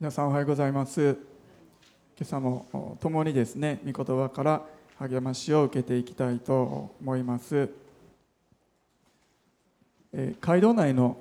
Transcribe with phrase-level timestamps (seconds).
[0.00, 1.02] 皆さんおはようございます。
[1.10, 1.18] 今
[2.22, 4.62] 朝も共にですね御言葉から
[4.96, 7.68] 励ましを受けていきたいと思います、
[10.40, 11.16] 街道内の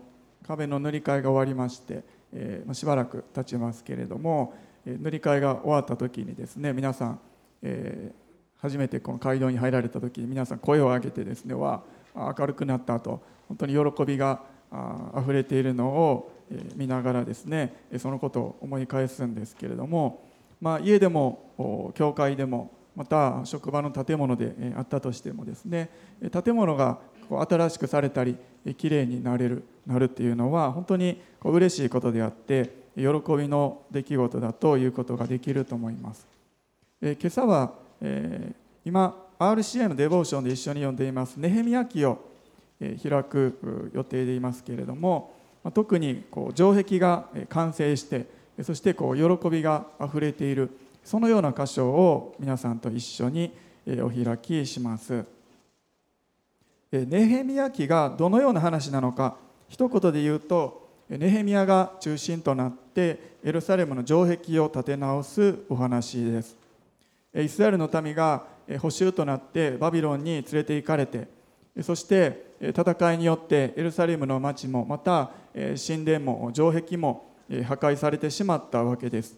[0.48, 2.04] 壁の塗り替えが終わりまして、
[2.74, 4.54] しばらく経ちますけれども、
[4.86, 7.20] 塗り替えが終わった時にですね皆さん、
[8.62, 11.82] 初めてこの街道に入られた時に皆さん声を上げてですねは
[12.14, 16.32] 明るくなったと本当に喜びがあ溢れているのを
[16.76, 20.24] 見ながらですねそのことを思い返すんですけれども、
[20.62, 25.90] まあ、家でも教会でもまた職場の建物であったとしてもですね
[26.44, 28.38] 建物がこう新しくされたり
[28.78, 33.04] きれいになれるなるっていうのは本当にこう嬉しいことであって喜
[33.38, 36.26] びの出来事だということができると思います。
[37.02, 38.54] え今朝はえ
[38.84, 42.20] 今 RCA のデボーションで一緒に読んでいますネヘミヤ記を
[42.80, 45.37] 開く予定でいますけれども
[45.74, 48.26] 特にこう城壁が完成して
[48.64, 50.70] そしてこう喜びがあふれている
[51.04, 53.52] そのような箇所を皆さんと一緒に
[54.02, 55.24] お開きします。
[56.92, 59.36] ネヘミヤ記がどのような話なのか
[59.68, 66.58] 一言で言うとネヘミヤが中心となってエルサレムの城壁を建て直すお話です。
[67.36, 68.44] イスラエルの民が
[68.82, 71.28] 捕囚となってバビロンに連れて行かれて
[71.82, 75.32] そして戦いによってエルサレムの町もまた
[75.88, 79.38] 神殿も城壁も破壊されてしまったわけです。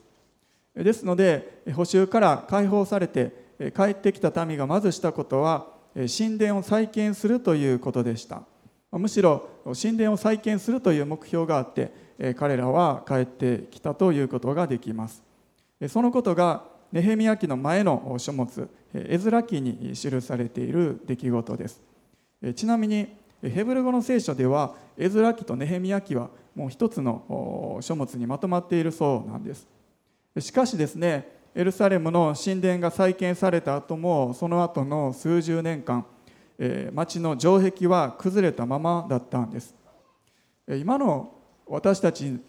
[0.75, 3.31] ですので補修から解放されて
[3.75, 8.43] 帰ってきた民がまずしたことは神殿を再建するということでした。
[8.91, 9.47] むしろ
[9.81, 11.91] 神殿を再建するという目標があって
[12.37, 15.23] 彼らは帰ってきたということができます。
[15.87, 21.81] そのことがネヘミヤ記の前の書物エズラ記に記されている出来事です。
[22.55, 29.67] ちなみにヘブル語の聖書ではエズラ記とネヘミヤ記はもう一つの書物にまとまっているそうなんです。
[30.39, 36.05] しかしですねエルサレムの神殿が再建された後もその後の数十年間
[36.93, 39.73] 町の城壁は崩れたままだったんです。
[40.67, 41.33] 今の
[41.65, 42.39] 私たち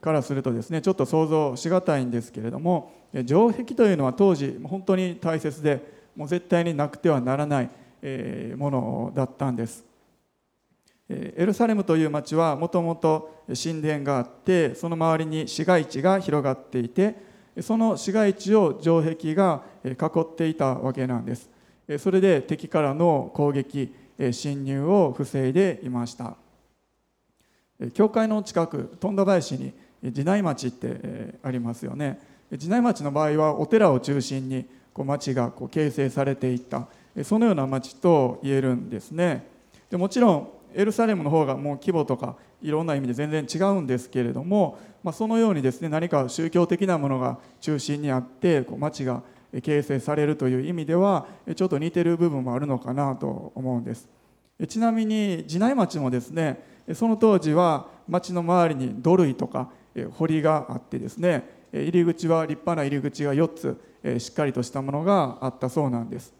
[0.00, 2.92] からするとですねちょっと想像しがたいんですけれども
[3.26, 5.80] 城壁というのは当時本当に大切で
[6.16, 7.70] もう絶対になくてはならない
[8.56, 9.84] ものだったんです。
[11.08, 17.14] エルサレムという町はもともと神殿があってその周りに市街地が広がっていて
[17.60, 19.90] その市街地を城壁が囲
[20.20, 21.48] っていたわけなんです。
[21.98, 23.94] それで敵からの攻撃
[24.32, 26.36] 侵入を防いでいました。
[27.94, 32.18] 教会の近く富田林に地内町ってありますよね。
[32.52, 36.88] 地内町の場合はお寺を中心にこう町がこう形成されていった。
[37.22, 39.46] そのような町と言えるんですね。
[39.90, 49.22] でもちろんエルサレムの方がもう規模とかいろんな意味で全然違うんですけれども、まあ、そのようにですね何か宗教的なものが中心にあってこう町が
[49.62, 54.08] 形成されるという意味ではちょっと似てる部分もあるのかなと思うんです。
[54.68, 56.62] ちなみに地内町もですね
[56.94, 59.70] その当時は町の周りに土塁とか
[60.12, 66.34] 堀があってですね入り口は立派な入り口が4つしっかりとしたものがあったそうなんです。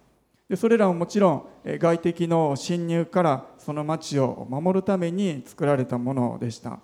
[0.49, 6.79] でそれらももちろん外敵の侵入からその町を守るために作られたものでした。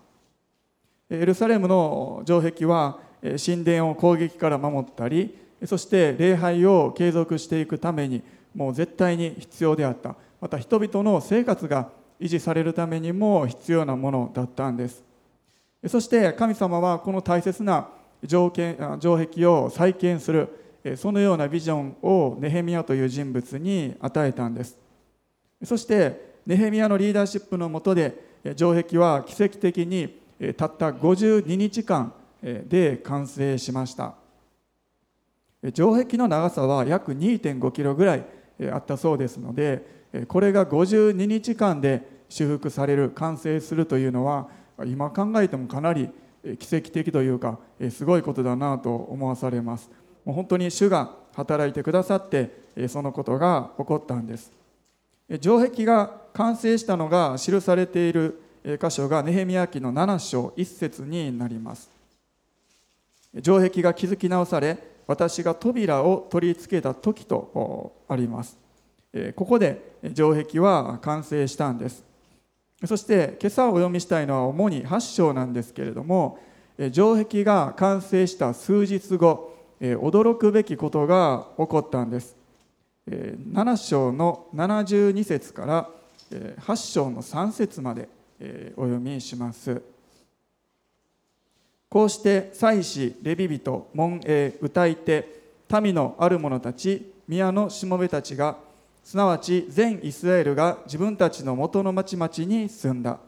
[1.08, 8.22] エルサレムの城壁は神殿を攻撃から守ったりそして礼拝を継続していくために
[8.54, 10.16] もう絶対に必要であった。
[10.40, 15.04] また人々の生活が維持されるためにも必要なものだったんです。
[15.86, 17.88] そして神様はこの大切な
[18.26, 20.48] 城壁を再建する
[20.96, 24.78] そのようなビジョンをネヘミヤという人物に与えたんです。
[25.64, 30.20] そしてネヘミヤのリーダーシップのもとで城壁は奇跡的に
[30.56, 32.12] たった52日間
[32.42, 34.14] で完成しました。
[35.72, 38.24] 城壁の長さは約2.5キロぐらい
[38.72, 44.48] あったそうですのでこれが52日間で修復される完成するというのは
[44.84, 46.10] 今考えてもかなり
[46.58, 47.60] 奇跡的というか
[47.90, 49.88] すごいことだなと思わされます。
[50.24, 52.50] もう本当に主が働いてくださって
[52.88, 54.50] そのことが起こったんです。
[55.40, 58.40] 城壁が完成したのが記されている
[58.80, 61.90] 箇所がネヘミヤ記の7章1節になります。
[63.42, 68.56] 城壁が築き直され私が扉を取り付けた時とあります。
[69.34, 72.04] ここで城壁は完成したんです。
[72.84, 76.38] そして今朝お読みしたいのは主に8章なんですけれども
[76.92, 79.51] 城壁が完成した数日後
[79.82, 82.36] 驚くべきことが起こったんです。
[83.10, 85.88] 7章の72節から
[86.30, 88.08] 8章の3節まで
[88.76, 89.82] お読みします。
[91.88, 95.42] こうして祭司レビ人門営歌い手
[95.82, 98.56] 民のある者たち宮のしもべたちが
[99.02, 103.18] すなわち全イスラエルが自分たちの元の町々に住んだ。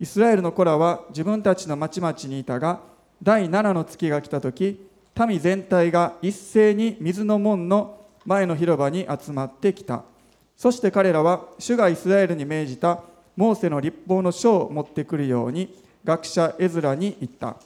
[0.00, 2.80] イスラエルの子らは自分たちの町々にいたが
[3.22, 4.88] 第7の月が来た時
[5.26, 10.02] 民全体が一斉に水の門の前の広場に集まってきた。
[10.56, 13.00] そして彼らは主がイスラエルに命じた
[13.36, 15.74] モーセの立法の書を持ってくるように
[16.04, 17.56] 学者エズラに言った。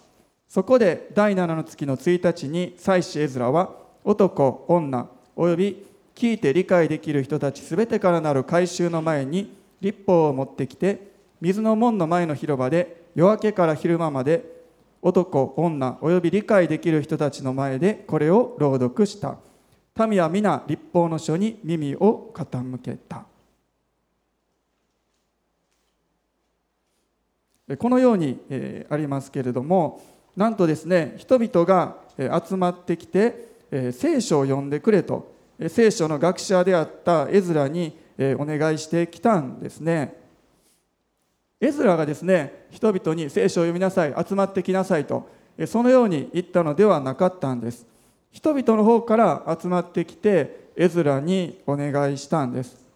[0.49, 3.71] そこで第7の月の1日に祭司エズラは
[4.05, 14.58] 男女および聞いて理解できる人たちすべてからなる改宗の前に立法を持ってきて水の門の前の広場で夜明けから昼間まで
[15.01, 19.37] 男女および理解できる人たちの前でこれを朗読した。
[20.07, 23.25] 民は皆立法の書に耳を傾けた。
[27.79, 28.39] このように
[28.89, 30.01] ありますけれども
[30.37, 35.37] なんとですね人々が集まってきて聖書を読んでくれと。
[35.69, 37.97] 聖書の学者であったエズラに
[38.39, 40.15] お願いしてきたんですね。
[41.61, 45.29] エズラがですね人々に聖書を読みなさい集まってきなさいと
[45.67, 47.87] そのように言ったのではなかったんです。
[48.31, 52.87] 人々の方から集まってきてエズラにお願いしたんです。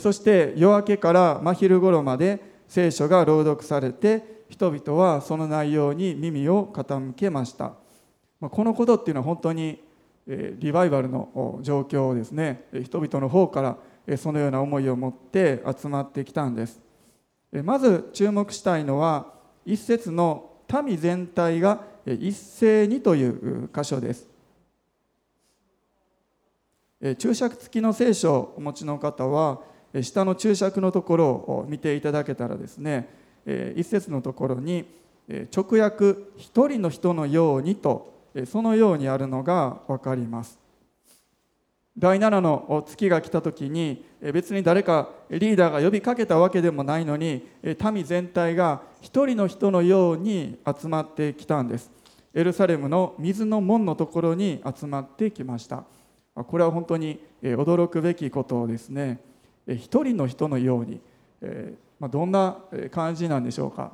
[0.00, 7.74] そして夜明けから真昼頃まで聖書が朗読されて人々はその内容に耳を傾けました。
[8.40, 9.82] このことっていうのは本当に
[10.26, 12.64] リバイバルの状況をですね。
[12.82, 13.76] 人々の方か
[14.06, 16.85] らそのような思いを持って集まってきたんです。
[17.62, 19.32] まず注目したいのは
[19.64, 20.50] 一節の
[20.84, 24.28] 民全体が一斉にという箇所です。
[27.18, 29.60] 注釈付きの聖書をお持ちの方は
[30.00, 33.08] 下の注釈のところを見ていただけたらですね
[33.76, 34.86] 一節のところに
[35.54, 38.14] 直訳一人の人のようにと
[38.46, 40.65] そのようにあるのが分かります。
[41.98, 51.90] 第7の月が来た時に別に誰かリーダーが呼びかけたわけでもないのに民全体が一人の人のように集まってきたんです。
[52.34, 55.84] エルサレムの水の門のところに集まってきました。
[56.34, 59.18] これは本当に驚くべきことですね。
[59.66, 61.00] 一人の人のように。
[62.10, 62.58] どんな
[62.90, 63.92] 感じなんでしょうか。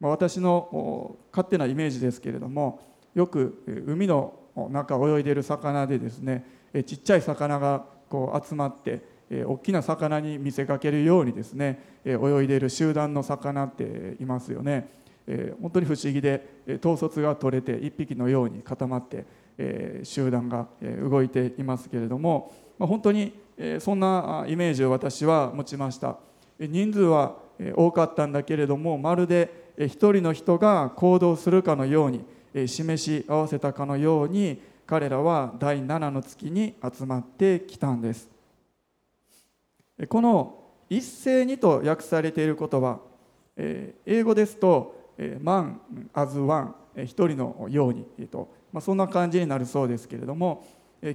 [0.00, 2.80] 私の勝手なイメージですけれども
[3.14, 4.34] よく海の
[4.70, 6.44] 中泳いでいる魚でですね
[6.76, 9.00] えちっちゃい魚がこう集まって
[9.30, 14.88] え大きな魚に見せかけるようにですねえ泳いでいる集団の魚っていますよね。
[15.26, 19.24] え本当に不思議でえ統率が取れて一匹のように固まって
[19.56, 20.68] え集団が
[21.02, 26.18] 動いていますけれどもま本当にえそんなイメージを私は持ちました。
[26.60, 27.36] 人数は
[27.74, 38.30] 多かったんだけれどもまるで一人の人が行動するかのように示し合わせたかのように彼らは第7の月に集まってきたんです。
[40.08, 43.00] この一斉にと訳されている言葉
[43.56, 45.76] 英語ですと「man
[46.12, 46.74] as one」
[47.04, 50.64] 一人のようにと、まあ、そんな感じになるそうですけれども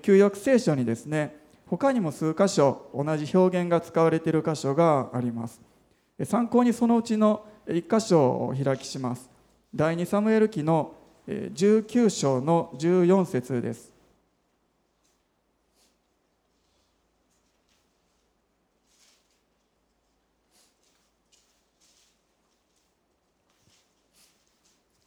[0.02, 1.38] 旧約聖書にですね
[1.68, 5.62] 他にも数箇所同じ表現が使われている箇所があります。
[6.26, 9.30] 参考にそのうちの1箇所を開きします。
[9.74, 10.94] 第2サムエル記の
[11.28, 13.92] 19章の14節です。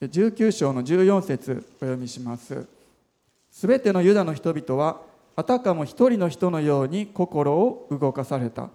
[0.00, 2.66] 19章の14節お読みします。
[3.50, 5.00] すべてのユダの人々は
[5.36, 8.70] あたかも一人の人のように心を動かされた。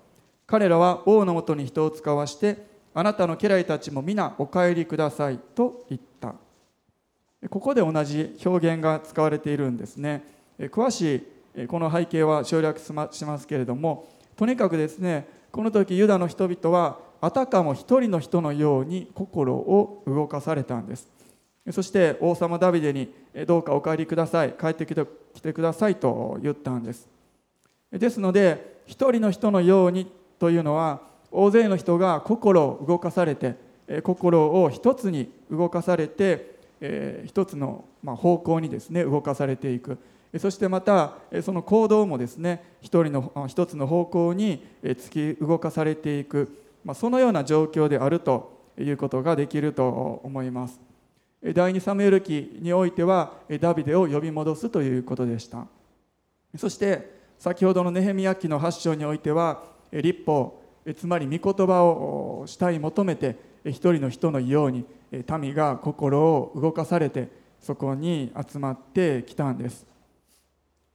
[0.47, 6.33] 彼らは王のもとに人を使わしてあなたの家来たちも皆お帰りくださいと言った。
[7.47, 10.23] ここで同じ表現が使われているんですね。
[10.57, 11.23] 詳し
[11.55, 21.07] いこの背景は省略しますけれどもとにかくですねこの時ユダの人々はあたかも一人の人のように心を動かされたんです。
[21.71, 23.13] そして王様ダビデに
[23.45, 24.95] どうかお帰りください帰ってき
[25.41, 27.07] てくださいと言ったんです。
[27.91, 33.55] ですので一人の人のようにというのは大勢の人が心を動かされて
[34.03, 39.97] 心を一つに動かされてえー、一つの、まあ、方向にですね動かされていく。
[40.37, 46.55] そしてまたその行動もですね一人の一つの方向に突き動かされていく、
[46.85, 50.79] まあ、そのような状況であるということができると思います。
[51.41, 55.65] 第二サムエル記においてはダビデを呼び戻すということでした。
[56.57, 60.61] そして先ほどのネヘミヤ記の8章においては立法
[60.95, 69.85] つまり御言葉を主体求めて一人の人のように民が心を動かされてそこに集まってきたんです。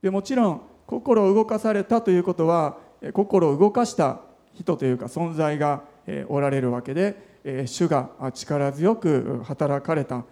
[0.03, 2.79] でもちろん心を動かされたということは
[3.13, 4.21] 心を動かした
[4.55, 5.83] 人というか存在が
[6.29, 10.25] おられるわけで主が力強く働かれた。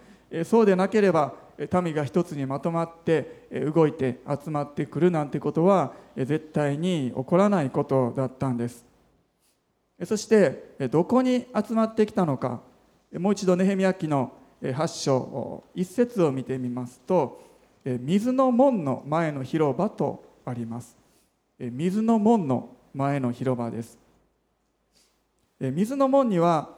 [0.45, 1.33] そうでなければ
[1.83, 8.85] 民が一つにまとまって動いて集まってくるなんてことは絶対に起こらないことだったんです。
[10.05, 12.61] そしてどこに集まってきたのか。
[13.19, 17.41] もう一度ネヘミヤ記の8章1節を見てみますと
[17.85, 20.97] 水の門の前の広場とあります。
[21.59, 23.99] 水の門の前の広場です。
[25.59, 26.69] 水の門には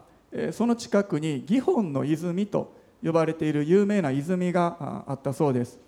[0.51, 2.73] その近くにギホンの泉と
[3.03, 5.79] 呼ばれている有名な泉があったそうです。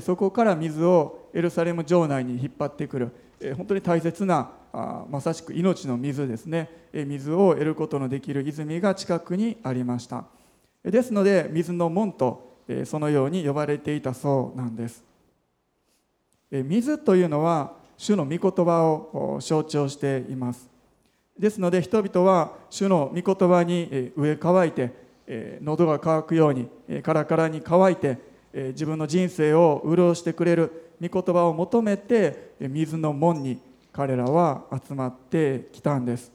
[0.00, 3.10] そこから水をエルサレム城内に引っ張ってくる。
[3.56, 4.50] 本当に大切な
[5.10, 6.70] まさしく命の水ですね。
[6.92, 10.24] 水を得ることのできる泉が近くにありました。
[10.82, 15.04] ですので水の門とそのように呼ばれていたそうなんです。
[16.50, 20.68] 水というのは主の御言葉を象徴しています。
[21.38, 24.92] ですので人々は主の御言葉に植え乾いて
[25.62, 26.68] 喉が渇くように
[27.02, 28.18] カラカラに乾いて
[28.52, 33.58] 自分の人生を潤してくれる御言葉を求めて水の門に
[33.92, 36.32] 彼らは集まってきたんです、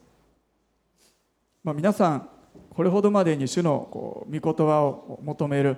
[1.63, 2.29] まあ、皆さん
[2.69, 5.77] これほどまでに主のこう御言葉を求める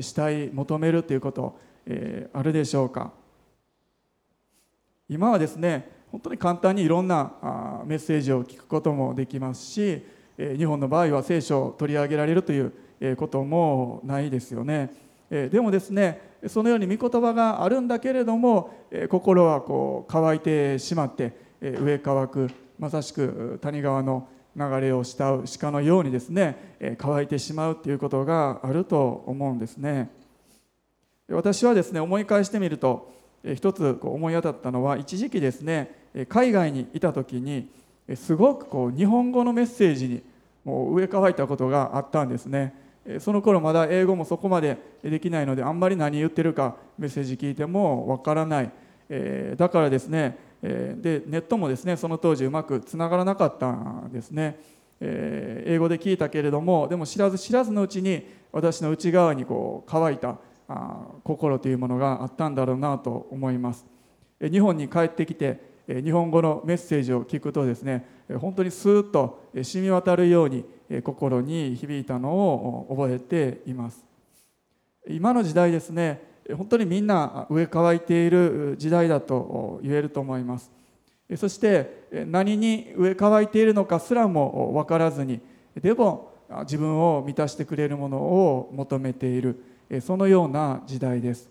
[0.00, 3.12] したい求めるということ、えあるでしょうか。
[5.08, 10.02] 今はですね本当に簡単にいろんなメッセージを聞くこともできますし
[10.36, 12.72] 日本の場合は聖書を取り上げられるという
[13.16, 14.92] こともないですよね。
[15.30, 30.10] でもですねそのように御言葉があるんだけれども心はこう乾いてしまって上乾くまさしく谷川の流れを慕う鹿のようにですね乾いてしまうということがあると思うんですね。
[31.28, 33.12] 私はですね思い返してみると
[33.54, 35.90] 一つ思い当たったのは一時期ですね
[36.28, 37.68] 海外にいた時に
[38.14, 40.22] すごくこう日本語のメッセージに
[40.64, 42.83] もう植え替いたことがあったんですね。
[43.18, 48.70] その頃まだ英語もそこまでできないのであんまり何言ってるかメッセージ聞いてもわからない。
[49.10, 54.58] えだからですねえでネットもですねその当時うまくつながらなかったんですね。
[55.00, 63.84] え英語で聞いたけれどもでも知らず知らずのうちに私の内側にこう乾いたあ心というものがあったんだろうなと思います。
[64.40, 68.06] 日本に帰ってきて日本語のメッセージを聞くとですね
[68.40, 70.64] 本当にスーッと染み渡るように
[71.02, 74.04] 心に響いたのを覚えています。
[75.06, 76.22] 今の時代ですね
[76.56, 80.70] 本当にみんな植え乾いている時代だと言えると思います。
[81.36, 85.40] そして何に植え乾いているのかすらも分からずに
[85.74, 89.62] でも自分を満たしてくれるものを求めている。
[90.00, 91.50] そのような時代です。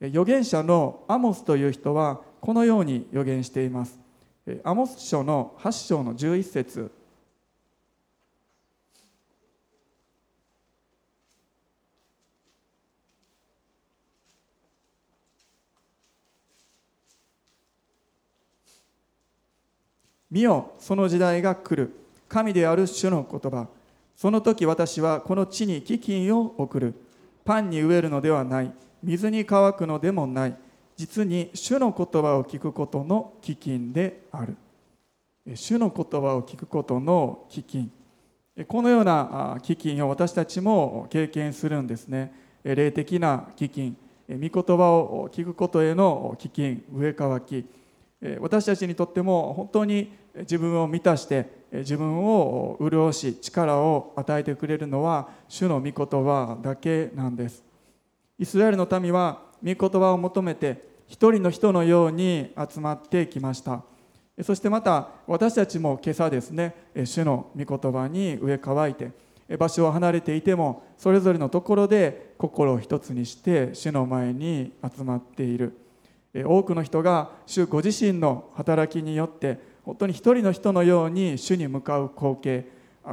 [0.00, 3.96] 預言者のアモスという人はこのように予言しています。
[4.64, 6.90] アモス書の8章の11節。
[20.28, 21.94] 見よその時代が来る。
[22.28, 23.68] 神である主の言葉。
[24.16, 26.94] その時私はこの地に飢饉を送る。
[27.44, 28.72] パンに植えるのではない。
[29.00, 30.56] 水に乾くのでもない。
[30.96, 34.56] 実に主の言葉を聞くことの飢饉である。
[35.54, 42.32] 主の言葉を聞くことの飢饉このような飢饉を私たちも経験するんですね。
[42.62, 43.94] 霊的な飢饉
[44.28, 47.66] 御言葉を聞くことへの飢饉植え替き
[48.40, 57.64] 私たちにとっても本当に自分を満たして自分を潤し力を与えてくれるのは主の御言葉だけなんです。
[58.38, 63.82] イスラエルの民は御言葉を求めて一人の人のように集まってきました。
[64.42, 75.76] そしてまた私たちも今朝ですね主の御言葉に植え替えて場所を離れていてもそれぞれのところで心を一つにして主の前に集まっている。
[76.46, 82.66] 多くの人が主ご自身の働きによって本当に一人の人のように主に向かう光景。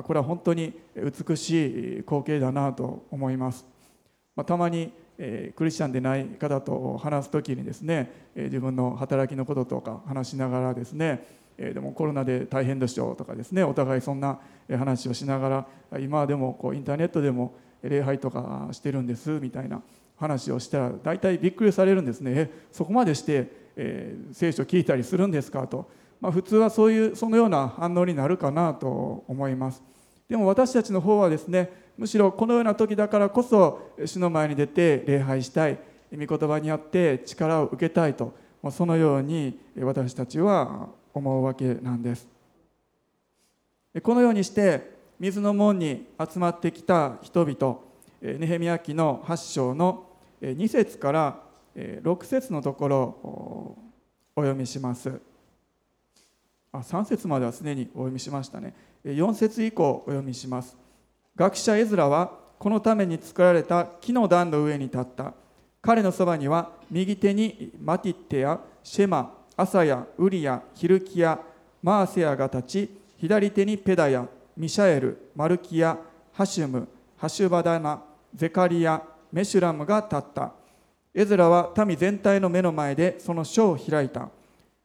[0.04, 3.66] これは本当に美しい光景だなと思います、
[4.36, 11.24] ま、たまにえ、クリスチャンでない方と話す時にですね、え、自分の働きのこととか話しながらですね、
[11.58, 19.82] え、でもコロナで大変でしょうとかですねお互いそんな話をしながら今でもこうインターネットでも礼拝とかしてるんですみたいな
[20.16, 22.32] 話をしたら大体びっくりされるんですね。
[22.36, 29.82] えそこまでして、え、聖書聞いたりするんですかと、まあ、普通はそういうそのような反応になるかなと思います。
[30.30, 35.78] でも私たちの方はですねむしろこのような時だからこそ主の前に出て礼拝したい。
[36.12, 38.34] 御言葉にあって力を受けたいと。
[38.72, 42.26] そのように私たちは思うわけなんです。
[44.02, 47.80] このようにして水の門に集まってきた人々
[48.22, 50.06] ネヘミヤ記の8章の
[50.42, 51.42] 2節から
[51.76, 53.78] 6節のところを
[54.38, 55.20] お読みします。
[56.72, 58.74] あ3節まではすでにお読みしましたね。
[59.04, 60.78] 4節以降お読みします。
[61.40, 65.34] 学者エズラはこのために作られた木の段の上に立った。
[65.82, 71.40] 彼のそばには右手にマティッテやシェマアサヤウリヤヒルキヤ
[71.82, 74.28] マーセヤが立ち左手にペダヤ
[74.58, 75.98] ミシャエルマルキヤ
[76.34, 78.04] ハシュムハシュバダナ
[78.36, 80.52] ゼカリアメシュラムが立った。
[81.14, 84.28] エズラは民全体の目の前でその書を開いた。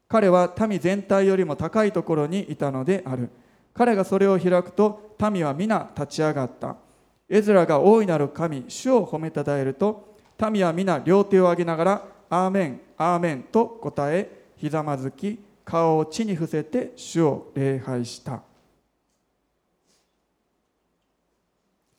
[0.06, 3.28] 彼は民全体よりも高いところにいたのである。
[3.74, 6.76] 彼がそれを開くと民は皆立ち上がった。
[7.28, 10.16] エズラが大いなる神主を褒めたたえると
[10.50, 18.42] 民は皆両手を上げながらアーメンアーメンと答えひざまずき顔を地に伏せて主を礼拝した。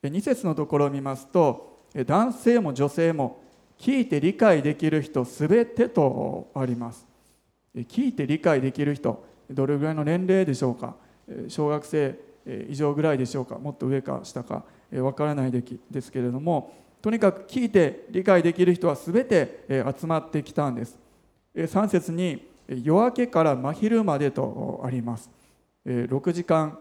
[0.04, 3.42] 2節のところを見ますと男性も女性も
[3.80, 7.06] 聞いて理解できる人すべてとあります。
[7.76, 10.96] 聞いて理解できる人どれぐらいの年齢でしょうか。
[11.48, 12.16] 小学生
[12.70, 14.64] 以上ぐらいでしょうかもっと上か下か
[14.94, 19.66] わからないですけれどもとにかく聞いて理解できる人は全て
[20.00, 20.98] 集まってきたんです。
[21.56, 25.30] 3節に夜明けから真昼までとあります。
[25.86, 26.80] 6時間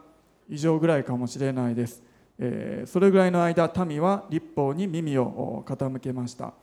[0.48, 2.02] 以上ぐらいかもしれないです。
[2.86, 6.54] それぐらいの間民は立法に耳を傾けました。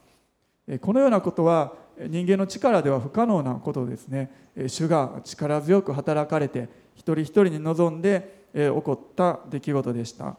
[0.81, 4.31] このようなことは人間の力では不可能なことですね。
[4.67, 6.67] 主が力強く働かれて
[7.01, 10.37] 一人一人に臨んで起こった出来事でした。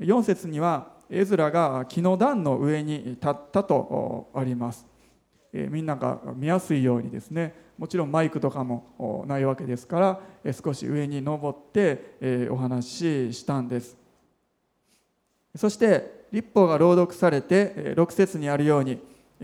[0.00, 4.86] 4節にはエズラが木の段の上に立ったとあります。
[5.52, 13.98] みんなが見やすいようにですねもちろんマイクとかもないわけですから少し上に登ってお話ししたんです。
[15.56, 18.98] そして立法が朗読されて6節にあるように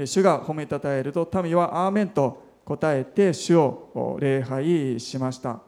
[0.06, 5.65] 主が褒めたたえると民はアーメンと答えて主を礼拝しました。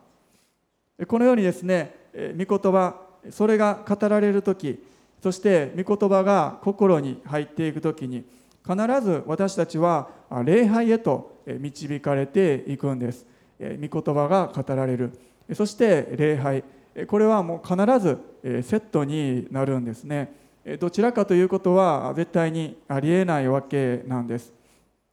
[1.07, 1.95] このようにですね
[2.37, 4.83] 御言葉それが語られる時
[5.23, 8.25] そして御言葉が心に入っていく時に
[8.69, 10.11] 必ず私たちは
[10.45, 13.25] 礼拝へと導かれていくんです。
[13.59, 15.19] 御言葉が語られる。
[15.55, 16.63] そして礼拝。
[17.07, 18.19] これはもう必ず
[18.63, 20.33] セットになるんですね。
[20.79, 24.53] どちらかということは絶対にありえないわけなんです。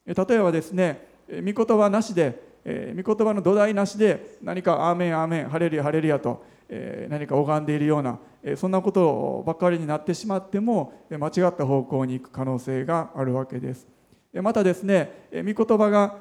[0.05, 6.43] 例えばですね御言葉なしでえ御言葉の土台なしで何か「アーメンアーメンハレルヤハレルヤ」と
[7.09, 13.87] 何か拝んでいるようなえそんなことばかりになってしまっても間違った方向に行く可能性があるわけです。
[14.41, 16.17] またですね御言葉が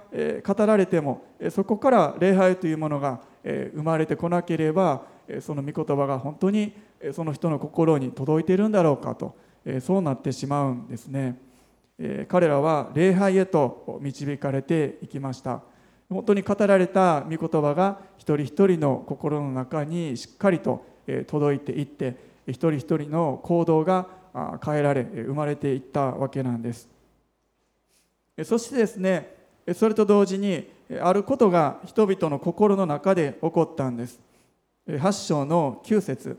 [0.47, 5.03] 語られてもそこから礼拝というものが生まれてこなければ
[5.41, 6.75] その御言葉が本当に
[7.13, 9.35] その人の心に届いているんだろうかと
[9.81, 11.39] そうなってしまうんですね。
[12.29, 15.63] 彼らは礼拝へと導かれていきました。
[16.09, 20.85] 本当に語られた御言葉が一人一人の心の中にしっかりと
[21.27, 24.07] 届いていって一人一人の行動が
[24.65, 26.89] 変えられ生まれていったわけなんです。
[28.45, 29.35] そしてですね
[29.75, 30.69] それと同時に
[31.01, 34.21] あることが人々の心の中で起こったんです。
[34.87, 36.37] 8章の9節。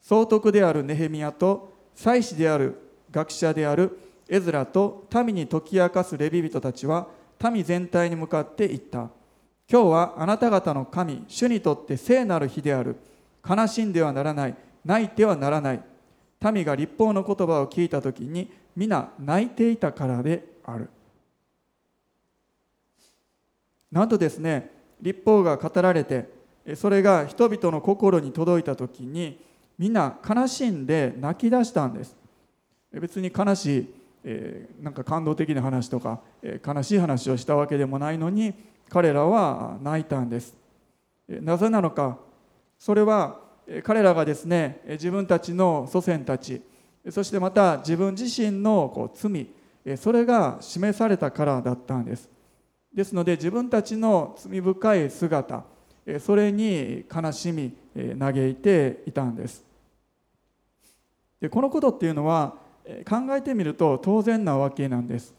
[0.00, 2.78] 総督であるネヘミヤと祭司である
[3.10, 7.08] 学者であるエズラと民に解き明かすレビ人たちは
[7.48, 9.08] 民全体に向かって言った。
[9.70, 12.96] 今日はあなた方の神主にとって聖なる日である。
[13.48, 14.56] 悲しんではならない。
[14.84, 15.82] 泣いてはならない。
[16.52, 20.88] 民が立法の言葉を聞いた時に皆泣いていたからである。
[23.92, 26.28] なんとですね立法が語られて
[26.76, 29.40] それが人々の心に届いた時に
[29.78, 32.14] みんな悲しんで泣き出したんです。
[32.92, 38.54] 別に悲しい、えー、なんか感動的な話とか、えー、悲しい話をしたわけでもないのに
[38.88, 40.54] 彼らは泣いたんです。
[41.28, 42.18] なぜなのか
[42.78, 43.40] それは
[43.84, 46.60] 彼らがですね自分たちの祖先たち
[47.08, 49.46] そしてまた自分自身のこう罪
[49.96, 52.28] それが示されたからだったんです。
[52.92, 55.64] ですので自分たちの罪深い姿
[56.18, 57.72] それに悲しみ
[58.18, 59.64] 嘆いていたんです。
[61.40, 62.54] でこのことっていうのは
[63.08, 65.34] 考えてみると当然なわけなんです。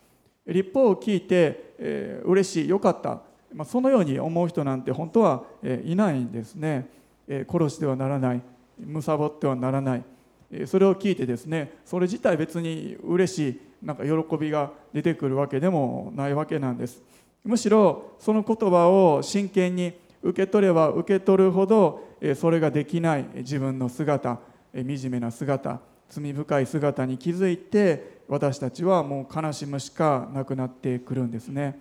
[0.48, 3.22] 立法を聞いて、えー、嬉しいよかった、
[3.54, 6.88] まあ、そのように思う人なんて本当は、えー、いないんですね、
[7.28, 8.42] えー、殺してはならない。
[8.80, 10.04] 貪ってはならない。
[10.52, 17.02] えそれを聞いてですねそれ自体別に嬉しいなんか喜びが出てくるわけでもないわけなんです。
[17.44, 22.04] むしろその言葉を真剣に受け取れば受け取るほど
[22.36, 24.40] それができない自分の姿
[24.74, 25.80] 惨めな姿。
[26.12, 31.80] 罪深い姿に気づいて私たちはもう悲しむしかなくなってくるんですね。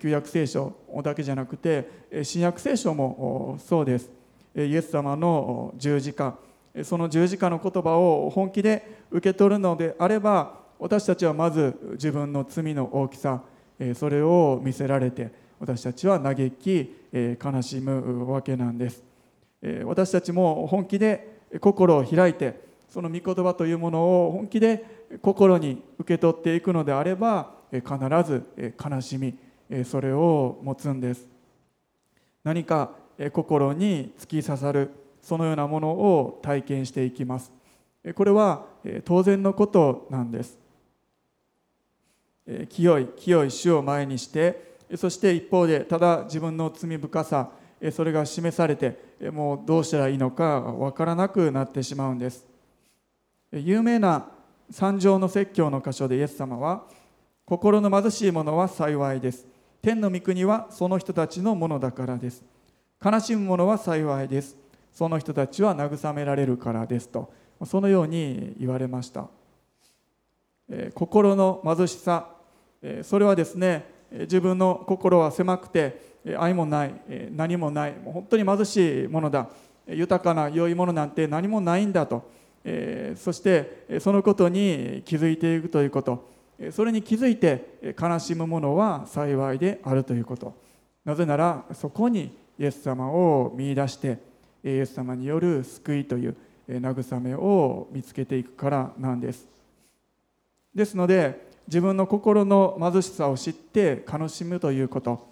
[0.00, 1.88] 旧約聖書だけじゃなくて
[2.24, 4.10] 新約聖書もそうです。
[4.56, 6.36] イエス様の十字架。
[6.82, 13.42] その十字架の言葉を本気で受け取るのであれば私たちはまず自分の罪の大きさ
[13.94, 19.04] それを見せられて私たちは嘆き悲しむわけなんです。
[19.84, 22.63] 私たちも本気で心を開いて
[22.94, 27.82] その御言葉というものを本気で心に受け取っていくのであれば必
[28.24, 29.36] ず悲しみ
[29.84, 31.26] それを持つんです。
[32.44, 32.92] 何か
[33.32, 37.50] 心に突き刺さるそのようなものを体験していきます。
[38.14, 38.64] これは
[39.04, 40.56] 当然のことなんです。
[42.68, 47.50] 清い清い主を前にしてそして一方でただ自分の罪深さ
[47.90, 48.96] それが示されて
[49.32, 52.53] もうどうしたらいいのかわからなくなってしまうんです。
[53.60, 54.26] 有名な
[54.70, 56.84] 三条の説教の箇所でイエス様は
[57.44, 59.46] 心の貧しい者は幸いです。
[59.82, 62.42] 天の御国はその人たちのものだからです。
[63.04, 64.56] 悲しむ者は幸いです。
[64.92, 67.32] その人たちは慰められるからですと。
[67.64, 69.28] そのように言われました。
[70.68, 72.30] え心の貧しさ。
[72.82, 76.94] えそれはですね自分の心は狭くて愛もない
[77.30, 77.92] 何もない。
[77.92, 79.48] もう本当に貧しいものだ。
[79.86, 82.28] 豊かな良いものなんて何もないんだと。
[82.64, 86.32] えそしてそのことに気づいていくということ。
[86.70, 90.54] それに気づいて悲しむものは幸いであるということ。
[91.04, 94.18] なぜならそこにイエス様を見いだして
[94.62, 96.36] イエス様による救いという
[96.68, 99.46] 慰めを見つけていくからなんです。
[100.74, 105.26] ですので自分の心の貧しさを知って悲しむということ。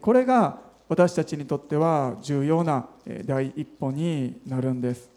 [0.00, 2.86] これが私たちにとっては重要な
[3.24, 5.13] 第一歩になるんです。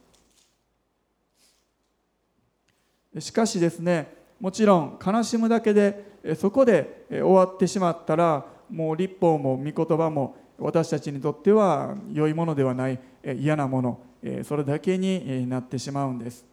[3.20, 13.00] しかしですねもちろん悲しむだけでそこで終わってしまったらもう立法も御言葉も私たちにとっては良いものではない
[13.38, 14.00] 嫌なもの
[14.44, 16.46] それだけになってしまうんです。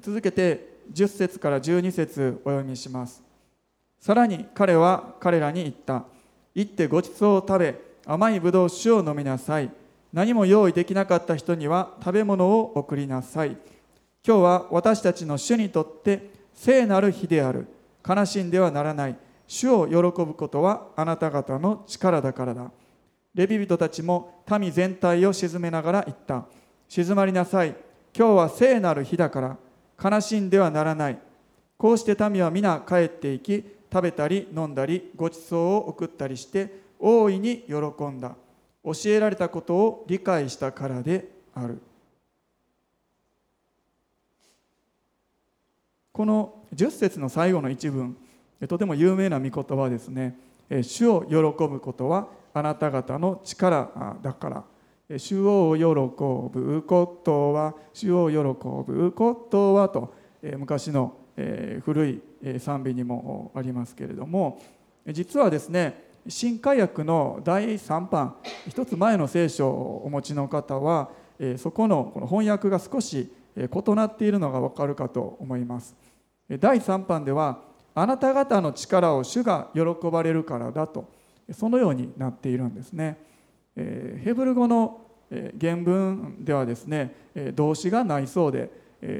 [0.00, 3.22] 続けて10節から12節お読みします。
[4.00, 6.04] さらに彼は彼らに言った。
[6.54, 9.70] 行ってごちそうを食べ甘いぶどう酒を飲みなさい。
[10.12, 13.56] 何も用意できなかった人には食べ物を送りなさい。
[14.26, 17.66] 今日は私たちの主にとって聖なる日である。
[18.08, 19.16] 悲しんではならない。
[19.46, 22.70] 主を喜ぶことはあなた方の力だからだ。
[23.34, 26.46] レビ人たちも民全体を沈めながら言った。
[26.88, 27.76] 静まりなさい。
[28.16, 29.58] 今日は聖なる日だから。
[30.02, 31.18] 悲しんではならない。
[31.76, 37.74] こうして民は皆帰っていき食べたり飲んだりごちそうを送ったりして大いに喜
[38.06, 38.36] んだ。
[38.84, 41.78] 教えられたことを理解したからである。
[46.14, 48.16] この10節の最後の一文
[48.68, 50.38] とても有名な御言葉ですね。
[50.82, 54.64] 主を喜ぶことはあなた方の力だか
[55.08, 55.18] ら。
[55.18, 55.82] 主を喜
[56.56, 58.36] ぶことは主を喜
[58.86, 60.14] ぶことはと
[60.56, 61.16] 昔の
[61.82, 62.22] 古い
[62.60, 64.62] 賛美にもありますけれども
[65.08, 68.36] 実はですね新海訳の第3版
[68.68, 71.10] 一つ前の聖書をお持ちの方は
[71.58, 76.03] そこのこの翻訳が少し異なっているのが分かるかと思います。
[76.48, 77.62] 第3版では
[77.94, 81.08] あなた方の力を主が喜ばれるからだと
[81.52, 83.18] そのようになっているんですね。
[83.76, 85.00] ヘブル語の
[85.60, 87.14] 原文ではですね
[87.54, 88.70] 動詞がないそうで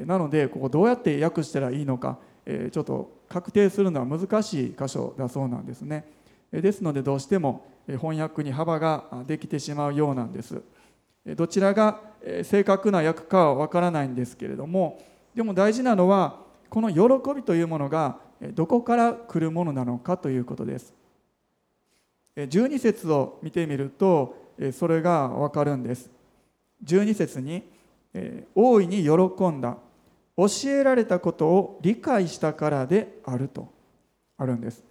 [0.05, 6.05] なのでここどうやって訳したらいいのかちょっと確定するのは難しい箇所だそうなんですね。
[6.51, 10.61] ですのでどうしても翻訳に幅ができてしまうようなんです。
[11.35, 11.99] どちらが
[12.43, 15.01] 正確な訳かはわからないんですけれども
[15.33, 16.44] でも大事なのは
[16.75, 18.17] この喜びというものが
[18.53, 20.93] どこから来るものなのかということです。
[22.35, 24.35] 12節を見てみると
[24.73, 26.11] それがわかるんです。
[26.83, 27.63] 12節に
[28.53, 29.77] 大いに喜んだ
[30.35, 33.69] 教えられたことを理解したからであると
[34.37, 34.83] あるんです。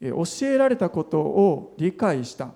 [0.00, 2.52] 教えられたことを理解した。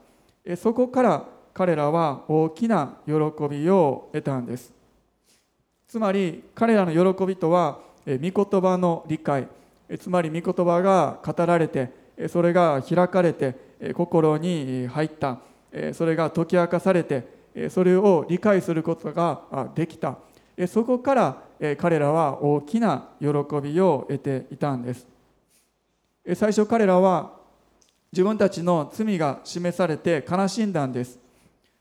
[0.56, 3.12] そこから彼らは大きな喜
[3.50, 4.72] びを得たんです。
[5.86, 9.48] つまり彼らの喜びとは御言葉の理解
[9.98, 11.90] つまり御言葉が語られて
[12.28, 13.54] それが開かれて
[13.94, 15.38] 心に入った
[15.92, 17.26] それが解き明かされて
[17.70, 20.18] それを理解することができた。
[20.68, 21.42] そこから
[21.78, 23.26] 彼らは大きな喜
[23.62, 25.06] びを得ていたんです。
[26.34, 27.32] 最初彼らは
[28.12, 31.18] 自分たちの罪が示されて悲しんだんです。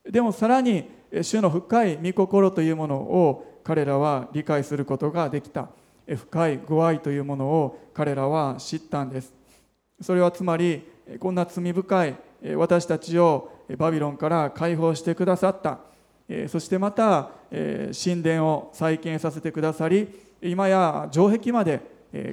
[0.09, 0.89] でもさらに
[1.21, 5.69] 主の深い御心というものを彼らは理解することができた。
[6.07, 9.33] 深いご愛というものを彼らは知ったんです。
[10.01, 10.83] それはつまり
[11.19, 12.15] こんな罪深い
[12.55, 15.79] 私たちをバビロンから解放してくださった。
[16.47, 20.07] そしてまた神殿を再建させてくださり
[20.41, 21.81] 今や城壁まで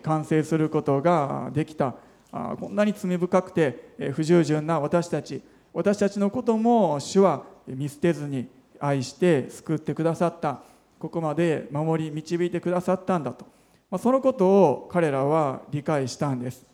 [0.03, 1.95] 完成することができた。
[2.31, 5.43] こんなに罪深くて不従順な私たち。
[5.73, 8.49] 私たちのことも主は見捨てずに
[8.81, 10.63] 愛して救ってくださった。
[10.99, 13.47] ここまで守り導いてくださったんだと。
[13.91, 16.65] まそのことを彼らは理解したんです。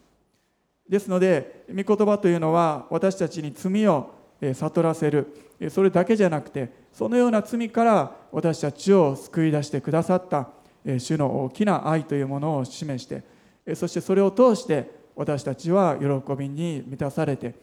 [0.89, 4.11] ですので御言葉というのは私たちに罪を
[4.53, 5.45] 悟らせる。
[5.71, 10.49] それだけじゃなくてそのような罪から私たちを救い出してくださった
[10.85, 13.23] 主の大きな愛というものを示して
[13.75, 17.55] そしてそれを通して私たちは喜びに満たされて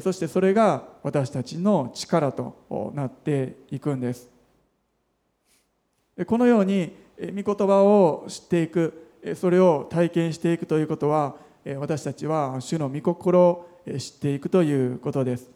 [0.00, 4.30] そしてそれが私たちの力となっていくんです。
[6.26, 11.36] このように御言葉を知っていくそれを体験していくということは
[11.78, 15.48] 私たちは主の御心を知っていくということです。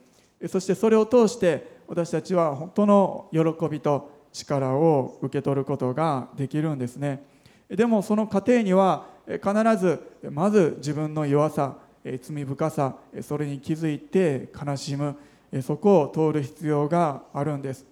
[0.48, 7.24] そしてそれを通して私たちは本当の喜びと力を受け取ることができるんですね。
[7.68, 15.16] でもその過程には必ずまず自分の弱さ罪深さそれに気づいて悲しむ
[15.62, 17.84] そこを通る必要があるんです。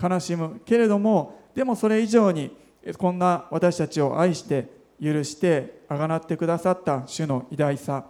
[0.00, 2.56] 悲しむけれどもでもそれ以上に
[2.98, 4.68] こんな私たちを愛して
[5.02, 8.04] 許してあがなってくださった主の偉大さ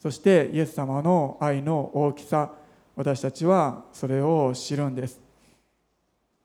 [0.00, 2.52] そしてイエス様の愛の大きさ
[2.96, 5.20] 私たちはそれを知るんです。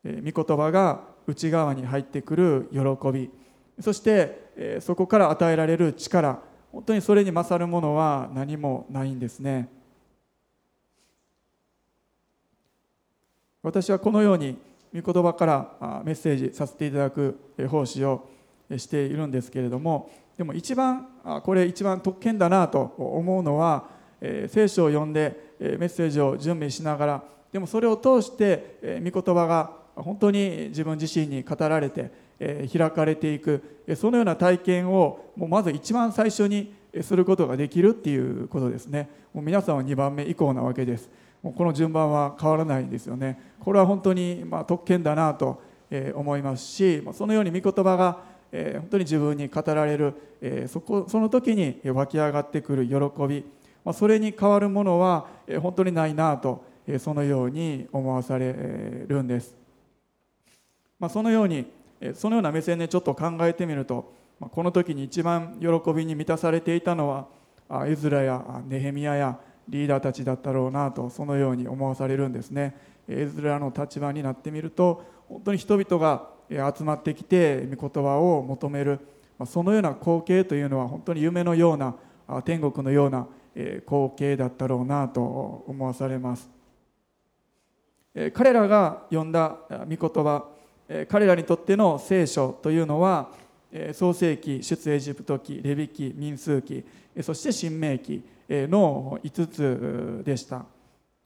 [0.03, 3.29] 御言葉が内側に入ってくる喜び
[3.79, 6.41] そしてそこから与えられる力
[6.73, 9.69] 本当にそれに勝るものは何もないんですね。
[13.63, 14.57] 私はこのように
[14.93, 18.27] 御言葉からメッセージさせていただく奉仕を
[18.77, 21.07] しているんですけれどもでも一番
[21.43, 23.87] これ一番特権だなと思うのは
[24.21, 32.11] 聖書を読んでメッセージを準備しながらでもそれを通して御言葉が本当に自分自身に語られて
[32.71, 39.09] 開かれていくそのような体験をもうまず一番最初にすることができるっていうことですね。
[39.33, 41.09] もう皆さんは2番目以降なわけです。
[41.41, 43.39] もうこの順番は変わらないんですよね。
[43.59, 45.61] これは本当にま特権だなと
[46.15, 48.19] 思いますしそのように御言葉が
[48.51, 53.45] 本当に自分に語られるそこその時に湧き上がってくる喜び
[53.93, 55.27] それに変わるものは
[55.61, 56.63] 本当にないなと
[56.99, 58.53] そのように思わされ
[59.07, 59.55] るんです。
[60.99, 61.65] まあそのように
[62.13, 67.09] そのような目線でちょっと考えてみるとこの時に一番喜びに満たされていたの
[67.69, 72.75] はエズラやネヘミヤやリーダーたちだったろうなとそのように思わされるんですね。
[73.07, 76.27] エズラの立場になってみると本当に人々が
[76.75, 78.99] 集まってきて御言葉を求める
[79.45, 81.95] そのような光景というのは本当に夢のような
[82.43, 86.49] 天国のような光景だったろうなと思わされます。
[88.33, 90.45] 彼らが読んだ御言葉
[91.07, 93.29] 彼らにとっての聖書というのは
[93.93, 96.83] 創世記出エジプト記レビ記民数記
[97.21, 100.65] そして新明記の5つでした。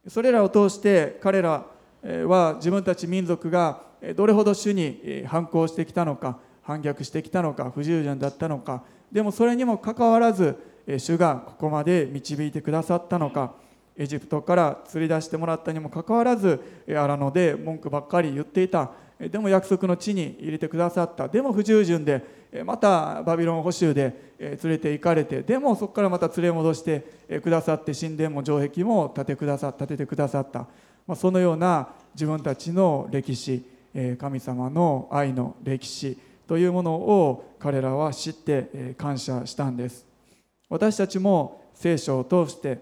[0.07, 1.65] それらを通して彼ら
[2.03, 3.81] は自分たち民族が
[4.15, 10.57] どれほど主に反抗してきたのか反逆してきたのか不従順だったのかでもそれにもかかわらず
[10.97, 13.53] 主がここまで導いてくださったのか
[13.95, 16.59] エジプトから釣り出してもらったにもかかわらず
[16.89, 18.91] 荒野で文句ばっかり言っていた。
[19.29, 21.27] でも約束の地に入れてくださった。
[21.27, 25.41] でも不従順でまたバビロン捕囚で連れて行かれて。
[25.41, 30.67] でもそこからまた連れ戻してくださって神殿も城壁も建てくださ建ててくださった。
[31.07, 33.63] まそのような自分たちの歴史
[34.17, 40.05] 神様の愛の歴史というものを彼らは知って感謝したんです。
[40.69, 42.79] 私たちも聖書を通して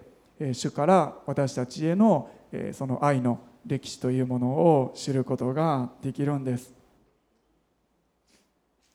[0.53, 2.29] 主から私たちへの
[2.73, 6.73] その愛の歴史というものを知ることができるんです。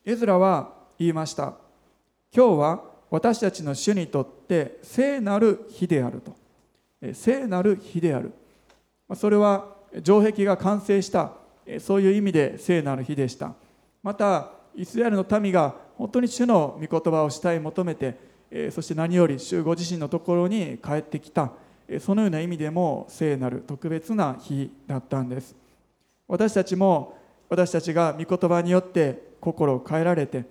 [0.05, 1.55] エズラは言いました。
[2.35, 6.35] 今日は私たちの主にとって聖なる日であると。
[7.13, 8.33] 聖なる日である。
[9.15, 11.33] それは城壁が完成した。
[11.79, 13.53] そういう意味で聖なる日でした。
[14.03, 18.17] またイスラエルの民が本当に主の御言葉をしたい求めて
[18.71, 21.51] そして何より主ご自身のところに帰ってきた。
[21.99, 25.55] そのような意味でも聖なる特別な日だったんです。
[26.27, 27.17] 私たちも
[27.49, 30.43] 私たちが御言葉によって心を変えられて